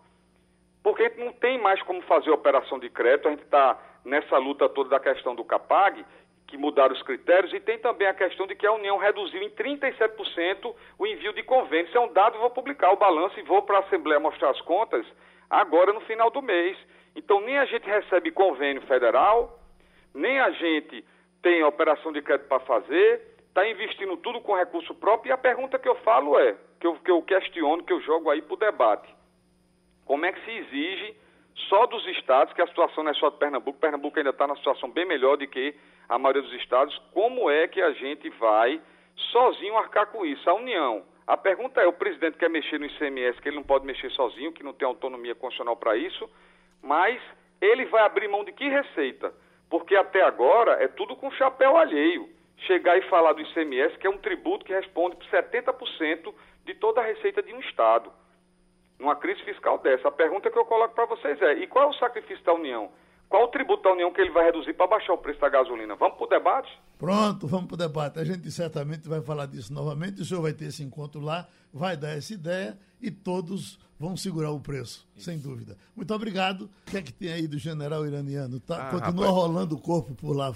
[0.83, 4.39] Porque a gente não tem mais como fazer operação de crédito, a gente está nessa
[4.39, 6.05] luta toda da questão do CAPAG,
[6.47, 9.51] que mudaram os critérios, e tem também a questão de que a União reduziu em
[9.51, 11.89] 37% o envio de convênios.
[11.89, 14.61] Isso é um dado, vou publicar o balanço e vou para a Assembleia mostrar as
[14.63, 15.07] contas
[15.49, 16.77] agora no final do mês.
[17.15, 19.61] Então, nem a gente recebe convênio federal,
[20.15, 21.05] nem a gente
[21.43, 25.79] tem operação de crédito para fazer, está investindo tudo com recurso próprio, e a pergunta
[25.79, 28.57] que eu falo é, que eu, que eu questiono, que eu jogo aí para o
[28.57, 29.15] debate,
[30.05, 31.17] como é que se exige
[31.69, 34.57] só dos estados, que a situação não é só de Pernambuco, Pernambuco ainda está numa
[34.57, 35.75] situação bem melhor do que
[36.09, 38.81] a maioria dos estados, como é que a gente vai
[39.33, 40.49] sozinho arcar com isso?
[40.49, 41.05] A União.
[41.27, 44.53] A pergunta é, o presidente quer mexer no ICMS, que ele não pode mexer sozinho,
[44.53, 46.29] que não tem autonomia constitucional para isso,
[46.83, 47.21] mas
[47.61, 49.33] ele vai abrir mão de que receita?
[49.69, 52.29] Porque até agora é tudo com chapéu alheio.
[52.67, 56.35] Chegar e falar do ICMS, que é um tributo que responde por 70%
[56.65, 58.13] de toda a receita de um estado
[58.99, 60.09] numa crise fiscal dessa.
[60.09, 62.91] A pergunta que eu coloco para vocês é: e qual é o sacrifício da União?
[63.29, 65.95] Qual o tributo da União que ele vai reduzir para baixar o preço da gasolina?
[65.95, 66.79] Vamos para o debate?
[66.99, 68.19] Pronto, vamos para o debate.
[68.19, 70.21] A gente certamente vai falar disso novamente.
[70.21, 74.51] O senhor vai ter esse encontro lá, vai dar essa ideia e todos vão segurar
[74.51, 75.27] o preço, Isso.
[75.27, 75.77] sem dúvida.
[75.95, 76.69] Muito obrigado.
[76.87, 78.59] O que é que tem aí do general iraniano?
[78.59, 79.31] Tá, ah, continua rapaz.
[79.31, 80.53] rolando o corpo por lá,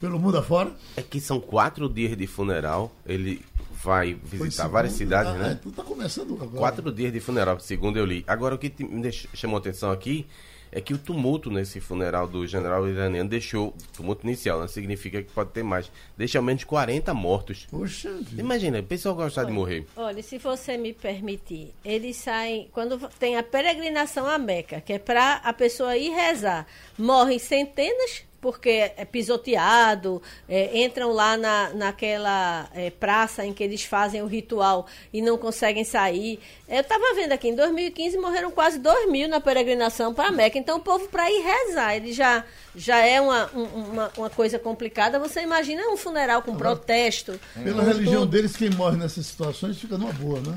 [0.00, 0.72] pelo mundo afora?
[0.96, 2.92] É que são quatro dias de funeral.
[3.06, 3.44] Ele
[3.82, 5.52] vai visitar várias cidades, ah, né?
[5.52, 6.58] É, tu tá começando agora.
[6.58, 8.24] Quatro dias de funeral, segundo eu li.
[8.26, 10.26] Agora, o que me chamou atenção aqui
[10.70, 14.68] é que o tumulto nesse funeral do general iraniano deixou, tumulto inicial, né?
[14.68, 17.66] significa que pode ter mais, deixa ao menos 40 mortos.
[17.70, 18.40] Poxa vida.
[18.40, 19.86] Imagina, o pessoal gostar olha, de morrer.
[19.96, 24.98] Olha, se você me permitir, eles saem, quando tem a peregrinação à Meca, que é
[24.98, 26.66] para a pessoa ir rezar,
[26.98, 33.82] morrem centenas porque é pisoteado, é, entram lá na, naquela é, praça em que eles
[33.82, 36.38] fazem o ritual e não conseguem sair.
[36.68, 40.58] Eu estava vendo aqui, em 2015 morreram quase 2 mil na peregrinação para a Meca.
[40.58, 42.44] Então o povo para ir rezar, ele já,
[42.76, 45.18] já é uma, um- uma, uma coisa complicada.
[45.18, 47.38] Você imagina um funeral com protesto.
[47.62, 48.30] Pela com religião tudo.
[48.30, 50.54] deles, quem morre nessas situações fica numa boa, né?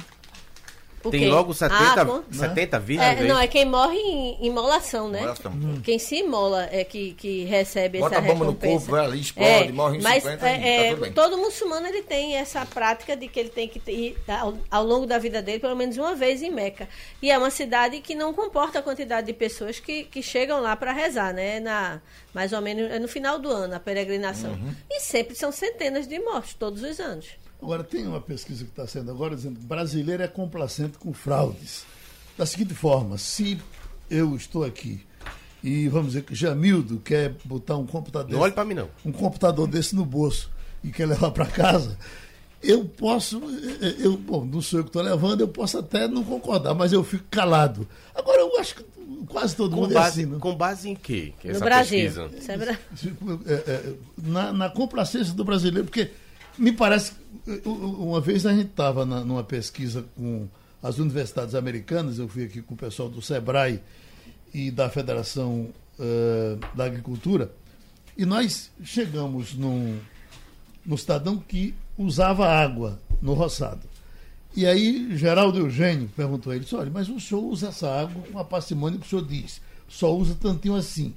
[1.04, 1.26] O Tem quê?
[1.28, 3.28] logo 70, Ah, com- 70 virgens É, aí?
[3.28, 5.20] não, é quem morre em imolação, né?
[5.20, 5.52] Imolação.
[5.84, 8.74] Quem se imola é que, que recebe Bota essa a bomba no recompensa.
[8.78, 11.12] corpo, vai ali, explode, morre em mas 50 é, e tá é, tudo bem.
[11.14, 14.84] todo muçulmano ele tem essa prática de que ele tem que ter, ir ao, ao
[14.86, 16.88] longo da vida dele pelo menos uma vez em Meca.
[17.22, 20.76] E é uma cidade que não comporta a quantidade de pessoas que, que chegam lá
[20.76, 21.60] para rezar, né?
[21.60, 22.00] Na,
[22.34, 24.52] mais ou menos é no final do ano, a peregrinação.
[24.52, 24.74] Uhum.
[24.90, 27.28] E sempre são centenas de mortes, todos os anos.
[27.62, 31.84] Agora, tem uma pesquisa que está sendo agora dizendo que brasileiro é complacente com fraudes.
[32.38, 33.60] Da seguinte forma, se
[34.10, 35.02] eu estou aqui
[35.64, 38.90] e vamos dizer que Jamildo quer botar um computador, Não olhe pra mim, não.
[39.06, 40.50] um computador desse no bolso
[40.84, 41.98] e quer levar para casa,
[42.64, 43.40] eu posso,
[43.82, 46.92] eh, eu, bom, não sou eu que estou levando, eu posso até não concordar, mas
[46.92, 47.88] eu fico calado.
[48.16, 48.86] Agora, eu acho que
[49.28, 50.38] quase todo Com mundo é base, assim, né?
[50.40, 51.34] com base em quê?
[51.40, 52.00] Que No essa Brasil.
[52.00, 52.04] é
[53.46, 56.10] É, é, na, na complacência do brasileiro, porque
[56.58, 57.14] me parece.
[57.48, 60.48] uh, uh, Uma vez a gente estava numa pesquisa com
[60.82, 63.80] as universidades americanas, eu fui aqui com o pessoal do SEBRAE
[64.54, 67.52] e da Federação eh, da Agricultura,
[68.18, 70.00] e nós chegamos num,
[70.84, 73.88] num cidadão que usava água no roçado.
[74.56, 78.40] E aí, Geraldo Eugênio perguntou a ele: olha, mas o senhor usa essa água com
[78.40, 81.14] a parcimônia que o senhor diz, só usa tantinho assim.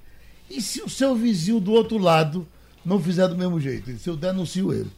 [0.51, 2.47] E se o seu vizinho do outro lado
[2.85, 3.89] não fizer do mesmo jeito?
[3.89, 4.91] Ele disse, eu denuncio ele.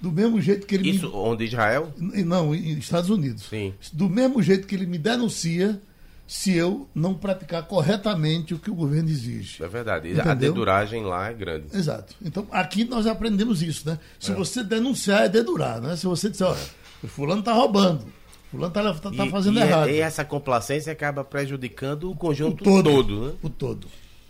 [0.00, 1.14] Do mesmo jeito que ele Isso me.
[1.14, 1.92] onde Israel?
[1.96, 3.44] Não, em Estados Unidos.
[3.44, 3.72] Sim.
[3.92, 5.80] Do mesmo jeito que ele me denuncia
[6.26, 9.62] se eu não praticar corretamente o que o governo exige.
[9.62, 10.08] É verdade.
[10.08, 10.34] A Entendeu?
[10.52, 11.66] deduragem lá é grande.
[11.72, 12.14] Exato.
[12.24, 13.98] Então, aqui nós aprendemos isso, né?
[14.18, 15.96] Se você denunciar, é dedurar, né?
[15.96, 16.58] Se você disser, olha,
[17.02, 19.90] o fulano está roubando, o fulano está tá, tá E- fazendo e, é- errado.
[19.90, 23.32] E essa complacência acaba prejudicando o o conjunto todo, todo, né?
[23.42, 23.86] O todo.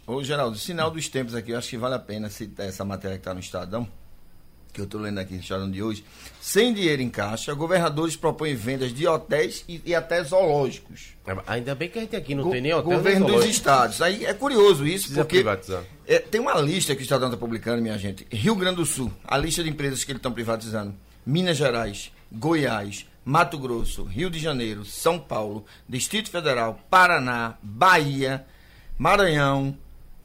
[0.07, 3.17] Ô, Geraldo, sinal dos tempos aqui, eu acho que vale a pena citar essa matéria
[3.17, 3.89] que está no Estadão,
[4.75, 6.05] que eu estou lendo aqui no Estadão de hoje.
[6.41, 11.15] Sem dinheiro em caixa, governadores propõem vendas de hotéis e, e até zoológicos.
[11.47, 13.55] Ainda bem que a gente aqui não Go- tem nem hotel nem Governo dos zoológico.
[13.57, 14.03] estados.
[14.03, 15.45] Aí é curioso isso, Precisa porque
[16.07, 18.27] é, tem uma lista que o Estadão está publicando, minha gente.
[18.31, 20.95] Rio Grande do Sul, a lista de empresas que eles estão privatizando.
[21.25, 28.45] Minas Gerais, Goiás, Mato Grosso, Rio de Janeiro, São Paulo, Distrito Federal, Paraná, Bahia,
[28.99, 29.77] Maranhão,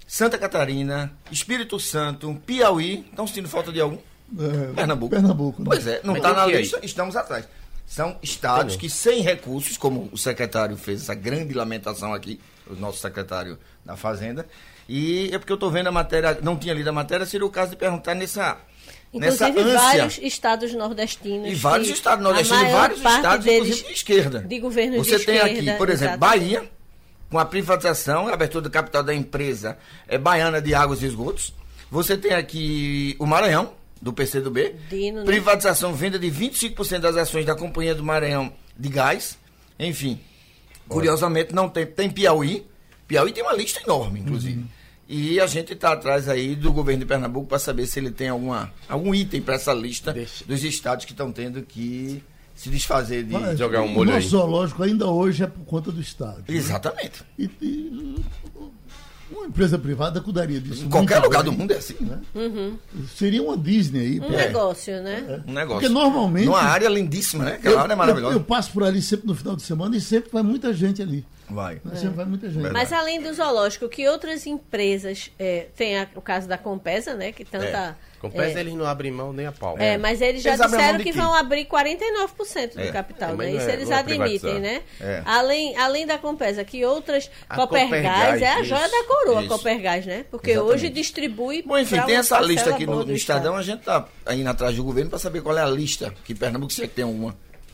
[0.05, 3.05] Santa Catarina, Espírito Santo, Piauí.
[3.09, 3.97] Estão sentindo falta de algum?
[4.37, 5.09] É, Pernambuco.
[5.09, 5.61] Pernambuco.
[5.61, 5.65] né?
[5.69, 6.57] Pois é, não está tem na aí.
[6.57, 7.45] lista, estamos atrás.
[7.87, 12.75] São estados Tem que, sem recursos, como o secretário fez essa grande lamentação aqui, o
[12.75, 14.45] nosso secretário da Fazenda,
[14.87, 17.49] e é porque eu estou vendo a matéria, não tinha lido a matéria, seria o
[17.49, 18.57] caso de perguntar nessa,
[19.11, 19.87] nessa Inclusive ânsia.
[19.97, 21.49] vários estados nordestinos.
[21.51, 24.39] E vários estados nordestinos, e vários estados, deles inclusive de esquerda.
[24.41, 26.39] de governos Você de tem esquerda, aqui, por exemplo, exatamente.
[26.39, 26.71] Bahia,
[27.31, 29.77] com a privatização, a abertura do capital da empresa
[30.07, 31.53] é baiana de águas e esgotos.
[31.89, 34.75] Você tem aqui o Maranhão, do PCdoB.
[34.89, 35.25] Dino, né?
[35.25, 39.37] Privatização, venda de 25% das ações da Companhia do Maranhão de Gás.
[39.79, 40.19] Enfim,
[40.87, 41.85] curiosamente não tem.
[41.85, 42.65] Tem Piauí.
[43.07, 44.65] Piauí tem uma lista enorme, inclusive.
[45.07, 48.29] E a gente está atrás aí do governo de Pernambuco para saber se ele tem
[48.29, 50.45] alguma, algum item para essa lista Deixa.
[50.45, 52.21] dos estados que estão tendo que
[52.53, 53.33] se desfazer de.
[53.33, 54.21] Mas jogar um o molho aí.
[54.21, 56.39] zoológico ainda hoje é por conta do Estado.
[56.39, 56.43] né?
[56.49, 57.23] Exatamente.
[57.39, 58.15] E, e,
[59.31, 60.85] uma empresa privada cuidaria disso.
[60.85, 61.95] Em qualquer lugar bem, do mundo é assim.
[62.01, 62.19] né?
[63.15, 64.19] Seria uma Disney aí.
[64.19, 64.29] Um pô.
[64.29, 65.43] negócio, né?
[65.47, 65.81] Um negócio.
[65.81, 66.45] Porque normalmente.
[66.45, 67.53] Numa área lindíssima, né?
[67.53, 68.35] Aquela eu, área é eu, maravilhosa.
[68.35, 71.25] eu passo por ali sempre no final de semana e sempre vai muita gente ali.
[71.49, 71.81] Vai.
[71.83, 71.95] né?
[71.95, 72.61] Sempre vai muita gente.
[72.61, 72.73] Verdade.
[72.73, 77.31] Mas além do zoológico, que outras empresas é, tem a- o caso da Compesa, né?
[77.31, 77.97] Que tanta.
[78.19, 79.77] Com pés é, eles não abrem mão nem a pau.
[79.77, 81.11] É, mas eles já Eles disseram que quê?
[81.13, 82.91] vão abrir 49% do É.
[82.91, 83.57] capital, É, mas né?
[83.61, 84.81] Isso é- eles admitem, né?
[84.99, 85.21] É.
[85.25, 89.39] Além, além da Compesa, que outras A Copergás Copergás, é a joia isso, da coroa,
[89.41, 89.49] isso.
[89.49, 90.25] Copergás, né?
[90.29, 90.75] Porque Exatamente.
[90.75, 91.61] hoje distribui.
[91.61, 94.83] Bom, enfim, tem essa lista aqui no, no Estadão, a gente tá indo atrás do
[94.83, 96.13] governo para saber qual é a lista.
[96.25, 97.29] Que Pernambuco sei que tem uma.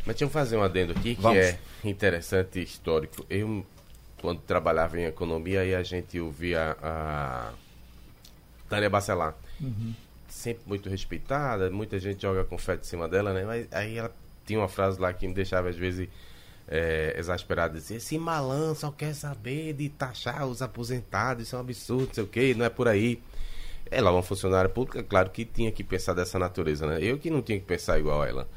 [0.06, 1.40] Mas deixa eu fazer um adendo aqui que Vamos.
[1.40, 3.26] é interessante e histórico.
[3.28, 3.66] Eu,
[4.22, 7.50] quando trabalhava em economia, aí a gente ouvia a
[8.70, 9.34] Tânia Bacelar.
[10.36, 13.46] Sempre muito respeitada, muita gente joga confete em cima dela, né?
[13.46, 14.14] Mas aí ela
[14.46, 16.10] tinha uma frase lá que me deixava às vezes
[16.68, 17.76] é, exasperado.
[17.76, 22.14] Dizia, esse malandro só quer saber de taxar os aposentados, isso é um absurdo, não
[22.14, 23.24] sei o quê, não é por aí.
[23.90, 27.00] Ela é uma funcionária pública, claro que tinha que pensar dessa natureza, né?
[27.02, 28.48] Eu que não tinha que pensar igual a ela.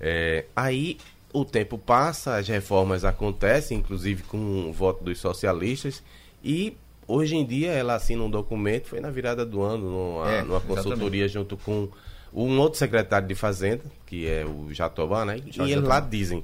[0.00, 0.98] É, aí
[1.32, 6.00] o tempo passa, as reformas acontecem, inclusive com o voto dos socialistas,
[6.44, 6.76] e
[7.06, 10.60] Hoje em dia ela assina um documento, foi na virada do ano, numa, É, numa
[10.60, 11.88] consultoria junto com
[12.32, 15.38] um outro secretário de Fazenda, que é o Jatobá, né?
[15.38, 16.42] E eles lá dizem,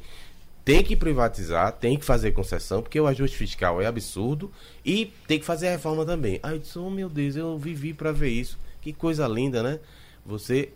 [0.64, 4.52] tem que privatizar, tem que fazer concessão, porque o ajuste fiscal é absurdo
[4.84, 6.38] e tem que fazer a reforma também.
[6.42, 8.58] Aí eu disse, oh meu Deus, eu vivi para ver isso.
[8.80, 9.80] Que coisa linda, né?
[10.24, 10.70] Você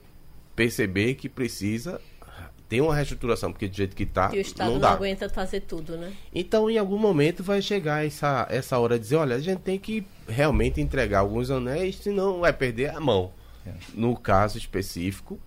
[0.57, 2.01] perceber que precisa
[2.69, 5.61] ter uma reestruturação, porque do jeito que tá, Que o Estado não não, aguenta fazer
[5.61, 6.13] tudo, né?
[6.35, 9.79] Então, em algum momento vai chegar essa, essa hora de dizer, olha, a gente tem
[9.79, 13.31] que realmente entregar alguns anéis, senão vai perder a mão.
[13.67, 13.71] É.
[13.95, 15.39] No caso específico,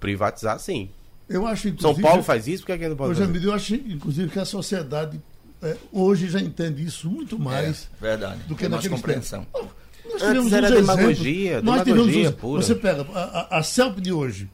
[0.00, 0.90] privatizar sim.
[1.28, 3.44] Eu acho, São Paulo faz isso, por que, é que não pode Ô, fazer?
[3.44, 5.20] Eu acho, inclusive, que a sociedade
[5.62, 8.40] é, hoje já entende isso muito mais É, verdade.
[8.44, 9.44] do que Tem naquele compreensão.
[9.52, 9.68] tempo.
[10.04, 11.64] Nós Antes tivemos era uns demagogia, exemplos.
[11.64, 12.62] Nós tivemos demagogia uns- pura.
[12.62, 14.48] Você pega, a, a, a CELP de hoje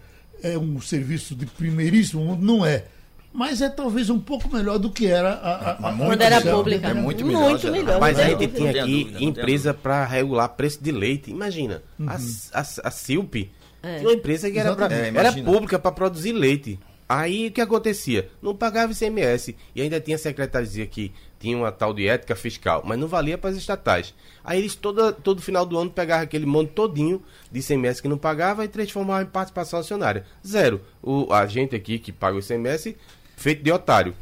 [0.44, 2.44] é um serviço de primeiríssimo mundo?
[2.44, 2.84] Não é.
[3.32, 6.40] Mas é talvez um pouco melhor do que era a, a, a Muito Quando era
[6.40, 6.86] pública.
[6.88, 7.70] é muito Muito melhor, já.
[7.70, 8.00] melhor.
[8.00, 11.30] Mas a tem gente tinha aqui dúvida, empresa para regular preço de leite.
[11.32, 13.34] Imagina, a, a, a Silp
[13.82, 13.96] É.
[13.96, 14.86] tinha uma empresa que era, pra-.
[14.94, 16.78] É, era pública para produzir leite.
[17.08, 18.28] Aí o que acontecia?
[18.40, 21.10] Não pagava ICMS e ainda tinha secretário dizia que
[21.44, 24.14] tinha uma tal de ética fiscal, mas não valia para as estatais.
[24.42, 27.22] Aí eles toda, todo final do ano pegavam aquele monte todinho
[27.52, 30.24] de ICMS que não pagava e transformavam em participação acionária.
[30.46, 30.80] Zero.
[31.02, 32.96] O, a gente aqui que paga o ICMS,
[33.36, 34.14] feito de otário.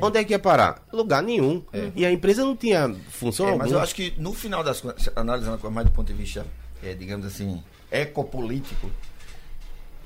[0.00, 0.82] Onde é que ia parar?
[0.90, 1.62] Lugar nenhum.
[1.94, 3.64] E a empresa não tinha função É, alguma.
[3.66, 6.14] mas eu acho que no final das contas, analisando a coisa mais do ponto de
[6.14, 6.46] vista,
[6.82, 8.90] é, digamos assim, ecopolítico,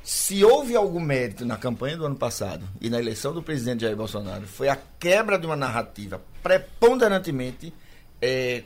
[0.02, 3.96] se houve algum mérito na campanha do ano passado e na eleição do presidente Jair
[3.96, 7.72] Bolsonaro, foi a quebra de uma narrativa preponderantemente,
[8.20, 8.64] é,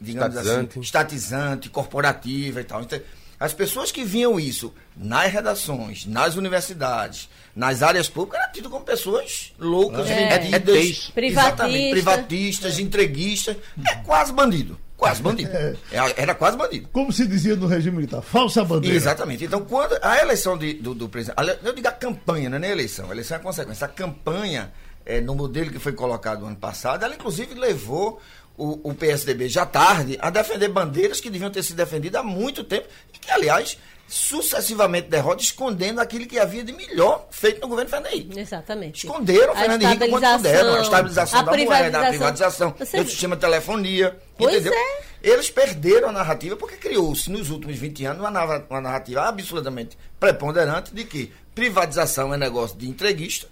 [0.00, 0.70] digamos Estatizante.
[0.70, 2.82] assim, estatizante, corporativa e tal.
[2.82, 3.00] Então,
[3.38, 8.84] as pessoas que viam isso nas redações, nas universidades, nas áreas públicas, eram tidas como
[8.84, 10.38] pessoas loucas, É.
[10.38, 11.90] vendidas, Privatista.
[11.90, 13.56] privatistas, entreguistas,
[13.90, 14.78] é quase bandido.
[15.00, 15.50] Quase bandido.
[15.56, 15.74] É,
[16.16, 16.88] Era quase bandido.
[16.92, 18.94] Como se dizia no regime militar, falsa bandeira.
[18.96, 19.44] Exatamente.
[19.44, 21.38] Então, quando a eleição de- do, do presidente.
[21.64, 23.08] Eu digo a campanha, não é nem a eleição.
[23.08, 23.84] A eleição é a consequência.
[23.86, 24.70] A campanha,
[25.06, 28.20] eh, no modelo que foi colocado no ano passado, ela inclusive levou
[28.56, 32.62] o, o PSDB já tarde a defender bandeiras que deviam ter sido defendidas há muito
[32.62, 33.78] tempo e que, aliás,
[34.10, 38.38] sucessivamente derrota, escondendo aquilo que havia de melhor feito no governo Fernando Henrique.
[38.40, 39.06] Exatamente.
[39.06, 40.74] Esconderam o Fernando Henrique quanto puderam.
[40.74, 42.74] A estabilização a da moeda, a privatização.
[42.78, 44.18] Você- do sistema de telefonia.
[44.36, 44.72] Pois entendeu?
[44.74, 45.02] é.
[45.22, 49.96] Eles perderam a narrativa porque criou-se nos últimos 20 anos uma, narra- uma narrativa absolutamente
[50.18, 53.46] preponderante de que privatização é negócio de entreguista,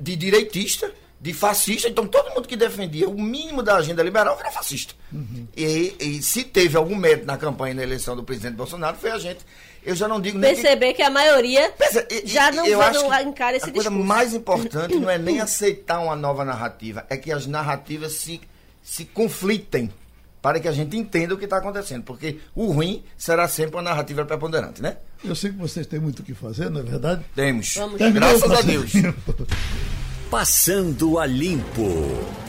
[0.00, 0.90] de direitista,
[1.20, 1.88] de fascista.
[1.88, 4.94] Então todo mundo que defendia o mínimo da agenda liberal era fascista.
[5.56, 9.10] E, e se teve algum mérito na campanha e na eleição do presidente Bolsonaro, foi
[9.10, 9.40] a gente.
[9.84, 12.80] Eu já não digo nem que Perceber que a maioria Pensa, e- já não, eu
[12.82, 14.06] acho não que encara esse A coisa discurso.
[14.08, 18.40] mais importante não é nem aceitar uma nova narrativa, é que as narrativas se,
[18.82, 19.90] se conflitem
[20.42, 22.04] para que a gente entenda o que está acontecendo.
[22.04, 24.98] Porque o ruim será sempre uma narrativa preponderante, né?
[25.24, 27.24] Eu sei que vocês têm muito o que fazer, não é verdade?
[27.34, 27.74] Temos.
[27.74, 27.98] Vamos.
[28.12, 28.92] Graças a Deus.
[30.30, 32.47] Passando a Limpo.